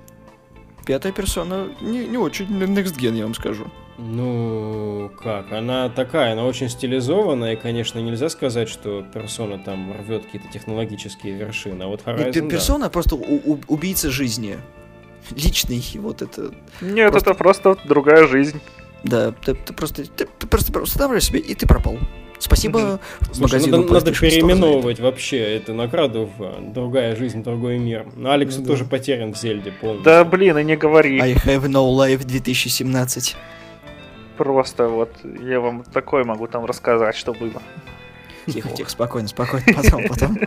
Пятая 0.87 1.13
персона 1.13 1.69
не, 1.83 2.07
не 2.07 2.17
очень 2.17 2.47
next 2.47 2.99
gen, 2.99 3.17
я 3.17 3.25
вам 3.25 3.35
скажу. 3.35 3.67
Ну, 3.99 5.11
как? 5.23 5.53
Она 5.53 5.91
такая, 5.91 6.33
она 6.33 6.47
очень 6.47 6.71
стилизованная, 6.71 7.53
и, 7.53 7.57
конечно, 7.57 7.99
нельзя 7.99 8.31
сказать, 8.31 8.71
что 8.71 9.03
персона 9.03 9.59
там 9.59 9.93
рвет 9.93 10.25
какие-то 10.25 10.49
технологические 10.49 11.35
вершины, 11.35 11.83
а 11.83 11.87
вот 11.89 12.03
Horizon, 12.07 12.41
Нет, 12.41 12.49
персона 12.51 12.85
да. 12.85 12.91
просто 12.91 13.17
у- 13.17 13.43
у- 13.45 13.61
убийца 13.69 14.11
жизни. 14.11 14.57
Личный, 15.33 15.85
вот 15.97 16.23
это... 16.23 16.51
Нет, 16.81 17.11
просто... 17.11 17.31
это 17.31 17.39
просто 17.39 17.77
другая 17.85 18.27
жизнь. 18.27 18.59
Да, 19.03 19.33
ты, 19.33 19.55
ты 19.55 19.73
просто 19.73 20.05
ты, 20.05 20.27
ты 20.27 20.47
просто 20.47 20.79
устанавливаешь 20.81 21.25
себе, 21.25 21.41
и 21.41 21.55
ты 21.55 21.67
пропал. 21.67 21.99
Спасибо 22.39 23.01
Слушай, 23.33 23.43
магазину. 23.43 23.77
Надо, 23.83 23.93
надо 23.95 24.13
переименовывать 24.15 24.99
вообще 24.99 25.57
эту 25.57 25.75
награду 25.75 26.31
в 26.39 26.43
а, 26.43 26.59
«Другая 26.61 27.15
жизнь, 27.15 27.43
другой 27.43 27.79
мир». 27.79 28.07
Но 28.17 28.31
Алекс 28.31 28.57
да. 28.57 28.67
тоже 28.67 28.87
потерян 28.87 29.35
в 29.35 29.39
Зельде 29.39 29.73
полностью. 29.73 30.05
Да 30.05 30.25
блин, 30.25 30.57
и 30.57 30.65
не 30.65 30.77
говори. 30.77 31.21
I 31.21 31.35
have 31.35 31.67
no 31.67 31.95
life 31.95 32.25
2017 32.25 33.37
просто 34.41 34.89
вот 34.89 35.11
я 35.43 35.61
вам 35.61 35.85
такое 35.85 36.25
могу 36.25 36.47
там 36.47 36.65
рассказать, 36.65 37.15
что 37.15 37.35
было. 37.35 37.61
Тихо, 38.47 38.71
тихо, 38.71 38.89
спокойно, 38.89 39.29
спокойно, 39.29 39.67
потом, 39.77 40.09
потом. 40.09 40.39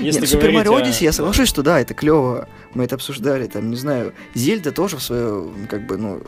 Если 0.00 0.22
Нет, 0.22 0.28
Супер 0.28 0.50
Марио 0.50 0.74
Одиссе, 0.74 1.04
я 1.04 1.12
соглашусь, 1.12 1.48
что 1.48 1.62
да, 1.62 1.78
это 1.78 1.94
клево. 1.94 2.48
Мы 2.74 2.82
это 2.82 2.96
обсуждали, 2.96 3.46
там, 3.46 3.70
не 3.70 3.76
знаю, 3.76 4.12
Зельда 4.34 4.72
тоже 4.72 4.96
в 4.96 5.02
свое, 5.04 5.46
как 5.70 5.86
бы, 5.86 5.98
ну, 5.98 6.22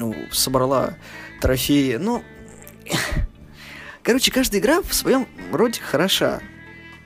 ну, 0.00 0.14
собрала 0.32 0.94
трофеи. 1.40 1.96
Ну, 1.96 2.24
короче, 4.02 4.32
каждая 4.32 4.60
игра 4.60 4.80
в 4.82 4.92
своем 4.94 5.28
роде 5.52 5.80
хороша. 5.80 6.40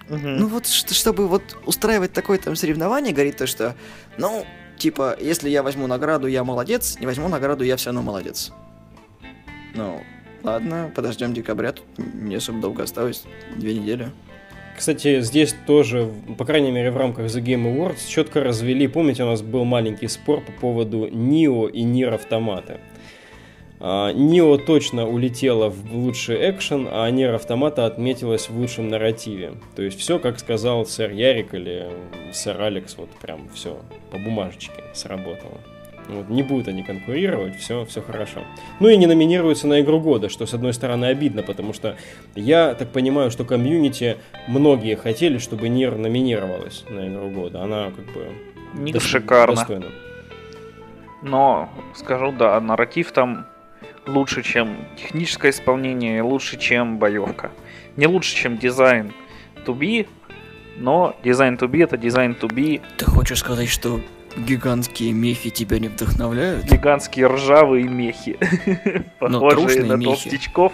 Угу. 0.09 0.19
Ну 0.19 0.47
вот, 0.47 0.67
чтобы 0.67 1.27
вот 1.29 1.57
устраивать 1.67 2.13
такое 2.13 2.39
там 2.39 2.57
соревнование, 2.57 3.13
говорит 3.13 3.37
то, 3.37 3.47
что, 3.47 3.75
ну, 4.17 4.47
типа, 4.79 5.17
если 5.21 5.49
я 5.49 5.63
возьму 5.63 5.87
награду, 5.87 6.29
я 6.29 6.45
молодец, 6.45 6.97
не 7.01 7.07
возьму 7.07 7.29
награду, 7.29 7.65
я 7.65 7.77
все 7.77 7.87
равно 7.87 8.03
молодец. 8.03 8.53
Ну, 9.75 10.05
ладно, 10.43 10.93
подождем 10.95 11.35
декабря, 11.35 11.73
тут 11.73 11.87
не 11.99 12.37
особо 12.37 12.61
долго 12.61 12.85
осталось, 12.85 13.25
две 13.57 13.75
недели. 13.75 14.13
Кстати, 14.77 15.21
здесь 15.21 15.55
тоже, 15.67 16.11
по 16.37 16.45
крайней 16.45 16.71
мере, 16.71 16.91
в 16.91 16.97
рамках 16.97 17.27
The 17.27 17.43
Game 17.43 17.65
Awards 17.65 18.09
четко 18.09 18.43
развели, 18.43 18.87
помните, 18.89 19.23
у 19.23 19.27
нас 19.27 19.41
был 19.41 19.65
маленький 19.65 20.09
спор 20.09 20.41
по 20.41 20.53
поводу 20.53 21.09
Нио 21.11 21.69
и 21.69 21.83
Нир 21.83 22.15
Автомата. 22.15 22.81
Нио 23.81 24.57
точно 24.57 25.09
улетела 25.09 25.69
в 25.69 25.95
лучший 25.95 26.51
экшен, 26.51 26.89
а 26.91 27.09
Нир 27.11 27.35
Автомата 27.35 27.87
отметилась 27.87 28.49
в 28.49 28.59
лучшем 28.59 28.89
нарративе. 28.89 29.55
То 29.77 29.83
есть 29.83 29.99
все, 29.99 30.19
как 30.19 30.39
сказал 30.39 30.87
сэр 30.87 31.11
Ярик 31.11 31.55
или 31.55 31.89
сэр 32.33 32.61
Алекс, 32.63 32.97
вот 32.97 33.11
прям 33.21 33.49
все 33.55 33.79
по 34.11 34.19
бумажечке 34.19 34.83
сработало. 34.95 35.61
Вот, 36.09 36.29
не 36.29 36.43
будут 36.43 36.69
они 36.69 36.83
конкурировать, 36.83 37.57
все, 37.57 37.85
все 37.87 38.03
хорошо. 38.03 38.43
Ну 38.79 38.89
и 38.89 38.97
не 38.97 39.07
номинируются 39.07 39.67
на 39.67 39.81
игру 39.81 40.01
года, 40.01 40.29
что 40.29 40.45
с 40.45 40.53
одной 40.53 40.75
стороны 40.75 41.07
обидно, 41.07 41.43
потому 41.43 41.73
что 41.73 41.97
я 42.35 42.75
так 42.75 42.89
понимаю, 42.91 43.31
что 43.31 43.45
комьюнити 43.45 44.19
многие 44.47 44.97
хотели, 44.97 45.39
чтобы 45.39 45.69
NieR 45.69 45.97
номинировалась 45.97 46.85
на 46.91 47.09
игру 47.09 47.31
года. 47.31 47.63
Она 47.63 47.91
как 47.91 48.05
бы 48.13 48.33
Ник 48.75 48.97
дос- 48.97 49.01
шикарно. 49.01 49.57
Достойна. 49.57 49.87
Но 51.23 51.71
скажу, 51.95 52.33
да, 52.33 52.61
нарратив 52.61 53.13
там 53.13 53.47
лучше, 54.07 54.43
чем 54.43 54.77
техническое 54.97 55.51
исполнение, 55.51 56.23
лучше, 56.23 56.59
чем 56.59 56.99
боевка. 56.99 57.51
Не 57.97 58.07
лучше, 58.07 58.37
чем 58.37 58.59
дизайн 58.59 59.13
to 59.65 59.75
be, 59.77 60.07
но 60.77 61.17
дизайн 61.25 61.55
to 61.55 61.67
be 61.67 61.83
это 61.83 61.97
дизайн 61.97 62.37
to 62.39 62.49
be. 62.49 62.83
Ты 62.99 63.07
хочешь 63.07 63.39
сказать, 63.39 63.71
что 63.71 64.01
Гигантские 64.37 65.13
мехи 65.13 65.51
тебя 65.51 65.79
не 65.79 65.89
вдохновляют? 65.89 66.65
Гигантские 66.65 67.27
ржавые 67.27 67.85
мехи. 67.85 68.39
Ну, 69.21 69.41
Похожие 69.41 69.85
на 69.85 69.99
толстячков. 69.99 70.73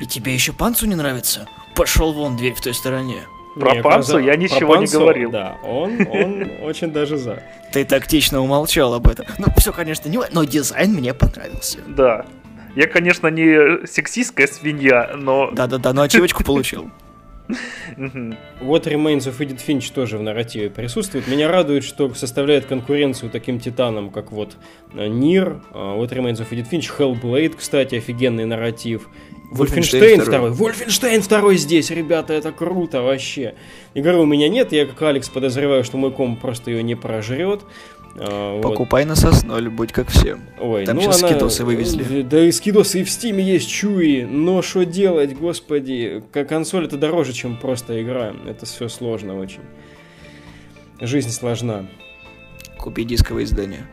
И 0.00 0.06
тебе 0.06 0.34
еще 0.34 0.52
панцу 0.52 0.86
не 0.86 0.94
нравится? 0.94 1.48
Пошел 1.74 2.12
вон, 2.12 2.36
дверь 2.36 2.54
в 2.54 2.60
той 2.60 2.74
стороне. 2.74 3.22
Про 3.54 3.76
не, 3.76 3.82
панцу 3.82 4.18
я 4.18 4.36
ничего 4.36 4.76
не 4.76 4.86
говорил. 4.86 5.30
Да, 5.30 5.56
он, 5.62 6.06
он 6.10 6.50
очень 6.62 6.92
даже 6.92 7.16
за. 7.16 7.42
Ты 7.72 7.84
тактично 7.84 8.40
умолчал 8.40 8.94
об 8.94 9.08
этом. 9.08 9.26
Ну, 9.38 9.46
все, 9.56 9.72
конечно, 9.72 10.08
не 10.08 10.18
но 10.32 10.44
дизайн 10.44 10.92
мне 10.92 11.14
понравился. 11.14 11.78
Да. 11.86 12.26
Я, 12.74 12.88
конечно, 12.88 13.28
не 13.28 13.86
сексистская 13.86 14.48
свинья, 14.48 15.12
но... 15.16 15.50
Да-да-да, 15.52 15.92
но 15.92 16.02
ачивочку 16.02 16.42
получил. 16.44 16.90
What 18.60 18.86
Remains 18.86 19.28
of 19.28 19.38
Edith 19.38 19.60
Finch 19.66 19.92
тоже 19.92 20.16
в 20.16 20.22
нарративе 20.22 20.70
присутствует. 20.70 21.28
Меня 21.28 21.50
радует, 21.50 21.84
что 21.84 22.12
составляет 22.14 22.64
конкуренцию 22.64 23.30
таким 23.30 23.60
титанам, 23.60 24.10
как 24.10 24.32
вот 24.32 24.56
NieR, 24.94 25.60
What 25.72 26.10
Remains 26.12 26.38
of 26.38 26.48
Edith 26.50 26.70
Finch, 26.70 26.90
Hellblade, 26.98 27.56
кстати, 27.56 27.96
офигенный 27.96 28.46
нарратив. 28.46 29.08
Wolfenstein 29.52 30.20
второй. 30.20 30.50
Wolfenstein 30.50 31.22
второй 31.22 31.58
здесь, 31.58 31.90
ребята, 31.90 32.32
это 32.32 32.50
круто 32.50 33.02
вообще. 33.02 33.54
Игры 33.92 34.16
у 34.16 34.24
меня 34.24 34.48
нет, 34.48 34.72
я 34.72 34.86
как 34.86 35.00
Алекс 35.02 35.28
подозреваю, 35.28 35.84
что 35.84 35.96
мой 35.96 36.10
комп 36.10 36.40
просто 36.40 36.70
ее 36.70 36.82
не 36.82 36.94
прожрет. 36.94 37.60
А, 38.16 38.60
Покупай 38.60 39.04
вот. 39.04 39.10
на 39.10 39.16
сосноль, 39.16 39.68
будь 39.68 39.92
как 39.92 40.08
все. 40.08 40.38
Ой, 40.60 40.86
Там 40.86 40.96
ну 40.96 41.02
сейчас 41.02 41.22
она... 41.22 41.32
скидосы 41.32 41.64
вывезли. 41.64 42.22
Да 42.22 42.40
и 42.40 42.52
скидосы 42.52 43.00
и 43.00 43.04
в 43.04 43.10
стиме 43.10 43.42
есть 43.42 43.68
чуи, 43.68 44.22
но 44.22 44.62
что 44.62 44.84
делать, 44.84 45.36
господи. 45.36 46.22
Консоль 46.32 46.86
это 46.86 46.96
дороже, 46.96 47.32
чем 47.32 47.56
просто 47.56 48.00
игра. 48.02 48.32
Это 48.46 48.66
все 48.66 48.88
сложно 48.88 49.38
очень. 49.38 49.62
Жизнь 51.00 51.30
сложна. 51.30 51.86
Купи 52.78 53.04
дисковое 53.04 53.44
издание. 53.44 53.86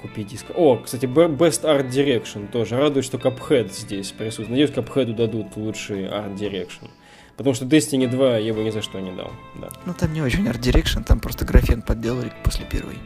Купи 0.00 0.24
диск. 0.24 0.46
О, 0.54 0.76
кстати, 0.76 1.06
Best 1.06 1.64
Art 1.64 1.90
Direction 1.90 2.50
тоже. 2.50 2.76
Радует, 2.76 3.04
что 3.04 3.18
Cuphead 3.18 3.72
здесь 3.72 4.12
присутствует. 4.12 4.50
Надеюсь, 4.50 4.70
Cuphead 4.70 5.14
дадут 5.14 5.56
лучший 5.56 6.04
Art 6.04 6.36
Direction. 6.36 6.88
Потому 7.36 7.54
что 7.54 7.64
Destiny 7.66 8.08
2 8.08 8.38
я 8.38 8.54
бы 8.54 8.62
ни 8.62 8.70
за 8.70 8.82
что 8.82 8.98
не 9.00 9.12
дал. 9.12 9.30
Да. 9.56 9.68
Ну 9.84 9.94
там 9.94 10.12
не 10.12 10.22
очень 10.22 10.46
Art 10.46 10.60
Direction, 10.60 11.04
там 11.04 11.20
просто 11.20 11.44
графен 11.44 11.82
подделали 11.82 12.32
после 12.44 12.64
первой. 12.64 12.96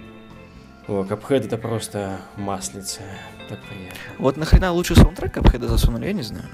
О, 0.89 1.05
Cuphead 1.05 1.47
это 1.47 1.57
просто 1.57 2.21
маслица. 2.37 3.01
Так 3.49 3.59
приятно. 3.63 3.99
Вот 4.19 4.37
нахрена 4.37 4.73
лучший 4.73 4.97
саундтрек 4.97 5.37
Cuphead 5.37 5.67
засунули, 5.67 6.07
я 6.07 6.13
не 6.13 6.23
знаю. 6.23 6.47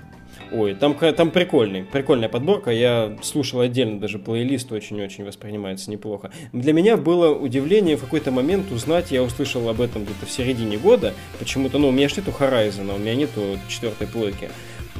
Ой, 0.52 0.74
там, 0.74 0.94
там 0.94 1.30
прикольный, 1.30 1.82
прикольная 1.82 2.28
подборка. 2.28 2.70
Я 2.70 3.16
слушал 3.22 3.60
отдельно, 3.60 3.98
даже 3.98 4.18
плейлист 4.18 4.70
очень-очень 4.70 5.24
воспринимается 5.24 5.90
неплохо. 5.90 6.30
Для 6.52 6.72
меня 6.72 6.96
было 6.96 7.34
удивление 7.34 7.96
в 7.96 8.00
какой-то 8.00 8.30
момент 8.30 8.70
узнать, 8.70 9.10
я 9.10 9.22
услышал 9.22 9.68
об 9.68 9.80
этом 9.80 10.04
где-то 10.04 10.24
в 10.24 10.30
середине 10.30 10.76
года, 10.78 11.14
почему-то, 11.38 11.78
ну, 11.78 11.88
у 11.88 11.92
меня 11.92 12.08
же 12.08 12.16
нету 12.18 12.32
Horizon, 12.38 12.94
у 12.94 12.98
меня 12.98 13.16
нету 13.16 13.58
четвертой 13.68 14.06
плойки. 14.06 14.48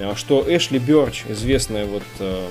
А, 0.00 0.14
что 0.14 0.44
Эшли 0.46 0.78
Бёрч, 0.78 1.24
известная 1.28 1.86
вот, 1.86 2.02
э, 2.18 2.48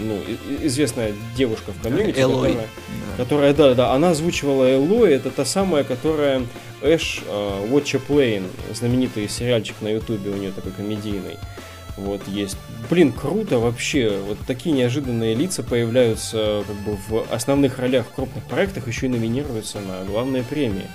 ну, 0.00 0.20
известная 0.62 1.12
девушка 1.36 1.72
в 1.72 1.82
комьюнити, 1.82 2.18
Элой. 2.18 2.52
которая, 2.52 2.68
которая, 3.16 3.54
да, 3.54 3.74
да, 3.74 3.92
она 3.92 4.10
озвучивала 4.10 4.64
Элой, 4.72 5.12
это 5.14 5.30
та 5.30 5.44
самая, 5.44 5.84
которая 5.84 6.42
Эш 6.82 7.22
э, 7.26 7.66
Watch 7.70 7.96
a 7.96 8.00
Plane, 8.00 8.46
знаменитый 8.72 9.28
сериальчик 9.28 9.76
на 9.80 9.88
ютубе 9.88 10.30
у 10.30 10.36
нее 10.36 10.52
такой 10.52 10.72
комедийный. 10.72 11.36
Вот 11.96 12.28
есть. 12.28 12.58
Блин, 12.90 13.12
круто 13.12 13.58
вообще. 13.58 14.18
Вот 14.26 14.38
такие 14.46 14.74
неожиданные 14.74 15.34
лица 15.34 15.62
появляются 15.62 16.62
как 16.66 16.76
бы 16.76 16.98
в 17.08 17.32
основных 17.32 17.78
ролях 17.78 18.06
в 18.06 18.14
крупных 18.14 18.44
проектах, 18.44 18.86
еще 18.86 19.06
и 19.06 19.08
номинируются 19.08 19.80
на 19.80 20.04
главные 20.04 20.42
премии. 20.42 20.86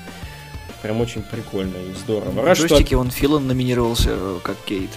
Прям 0.83 1.01
очень 1.01 1.23
прикольно 1.23 1.77
и 1.77 1.93
здорово. 1.93 2.43
Рад, 2.43 2.57
что... 2.57 2.97
он 2.97 3.09
Филон 3.09 3.47
номинировался 3.47 4.11
э, 4.11 4.39
как 4.43 4.57
Кейт. 4.65 4.89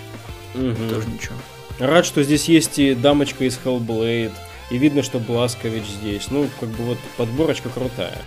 Угу. 0.55 0.89
Тоже 0.89 1.09
ничего. 1.09 1.35
Рад, 1.79 2.07
что 2.07 2.23
здесь 2.23 2.49
есть 2.49 2.79
и 2.79 2.95
дамочка 2.95 3.45
из 3.45 3.59
Hellblade, 3.65 4.33
и 4.71 4.79
видно, 4.79 5.03
что 5.03 5.19
Бласкович 5.19 5.85
здесь. 5.85 6.31
Ну, 6.31 6.49
как 6.61 6.69
бы 6.71 6.85
вот 6.85 6.99
подборочка 7.17 7.69
крутая. 7.69 8.19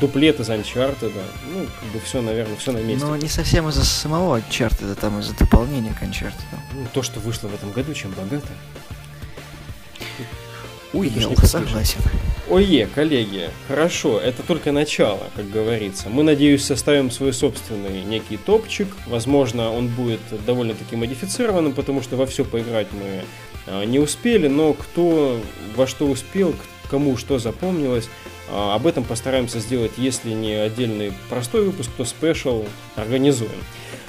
Дуплет 0.00 0.40
из 0.40 0.48
Uncharted, 0.48 1.12
да. 1.14 1.22
Ну, 1.52 1.66
как 1.80 1.88
бы 1.90 2.00
все, 2.00 2.22
наверное, 2.22 2.56
все 2.56 2.72
на 2.72 2.78
месте. 2.78 3.04
Но 3.04 3.16
не 3.16 3.28
совсем 3.28 3.68
из-за 3.68 3.84
самого 3.84 4.38
Uncharted, 4.38 4.94
там 4.94 5.20
из-за 5.20 5.36
дополнения 5.36 5.92
к 5.92 6.02
Uncharted. 6.02 6.32
Ну, 6.72 6.86
то, 6.92 7.02
что 7.02 7.20
вышло 7.20 7.48
в 7.48 7.54
этом 7.54 7.70
году, 7.70 7.92
чем 7.92 8.10
богато. 8.12 8.48
Ой, 10.94 11.08
я 11.08 11.36
согласен. 11.46 12.00
Ое, 12.48 12.86
коллеги, 12.94 13.48
хорошо, 13.68 14.20
это 14.20 14.42
только 14.42 14.70
начало, 14.70 15.22
как 15.34 15.50
говорится. 15.50 16.10
Мы, 16.10 16.22
надеюсь, 16.22 16.62
составим 16.62 17.10
свой 17.10 17.32
собственный 17.32 18.02
некий 18.04 18.36
топчик. 18.36 18.88
Возможно, 19.06 19.72
он 19.72 19.88
будет 19.88 20.20
довольно-таки 20.46 20.94
модифицированным, 20.94 21.72
потому 21.72 22.02
что 22.02 22.16
во 22.16 22.26
все 22.26 22.44
поиграть 22.44 22.88
мы 22.92 23.24
а, 23.66 23.84
не 23.84 23.98
успели, 23.98 24.46
но 24.46 24.74
кто 24.74 25.40
во 25.74 25.86
что 25.86 26.06
успел, 26.06 26.54
кому 26.90 27.16
что 27.16 27.38
запомнилось, 27.38 28.08
а, 28.50 28.74
об 28.74 28.86
этом 28.86 29.04
постараемся 29.04 29.58
сделать, 29.58 29.92
если 29.96 30.30
не 30.30 30.52
отдельный 30.52 31.12
простой 31.30 31.64
выпуск, 31.64 31.90
то 31.96 32.04
спешл 32.04 32.66
организуем. 32.94 33.50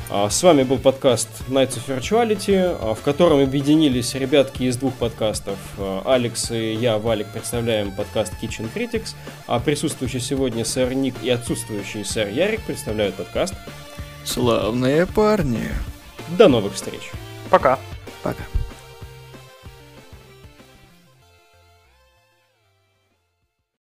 А, 0.10 0.30
с 0.30 0.44
вами 0.44 0.64
был 0.64 0.78
подкаст 0.78 1.30
Nights 1.48 1.78
of 1.78 2.00
Virtuality, 2.00 2.78
а, 2.80 2.94
в 2.94 3.02
котором 3.02 3.42
объединились 3.42 4.14
ребятки 4.14 4.64
из 4.64 4.78
двух 4.78 4.94
подкастов. 4.94 5.58
А, 5.78 6.04
Алекс 6.06 6.52
и 6.52 6.74
я, 6.74 7.00
Валик, 7.00 7.28
представляем 7.28 7.92
подкаст 7.92 8.34
Kitchen 8.42 8.70
Critics, 8.74 9.16
а 9.48 9.60
присутствующий 9.60 10.20
сегодня 10.20 10.64
сэр 10.64 10.94
Ник 10.94 11.16
и 11.24 11.30
отсутствующий 11.30 12.06
сэр 12.06 12.30
Ярик 12.30 12.62
представляют 12.62 13.16
подкаст 13.16 13.56
Славные 14.24 15.06
парни. 15.06 15.70
До 16.38 16.48
новых 16.48 16.74
встреч. 16.74 17.12
Пока. 17.50 17.80
Пока. 18.24 18.44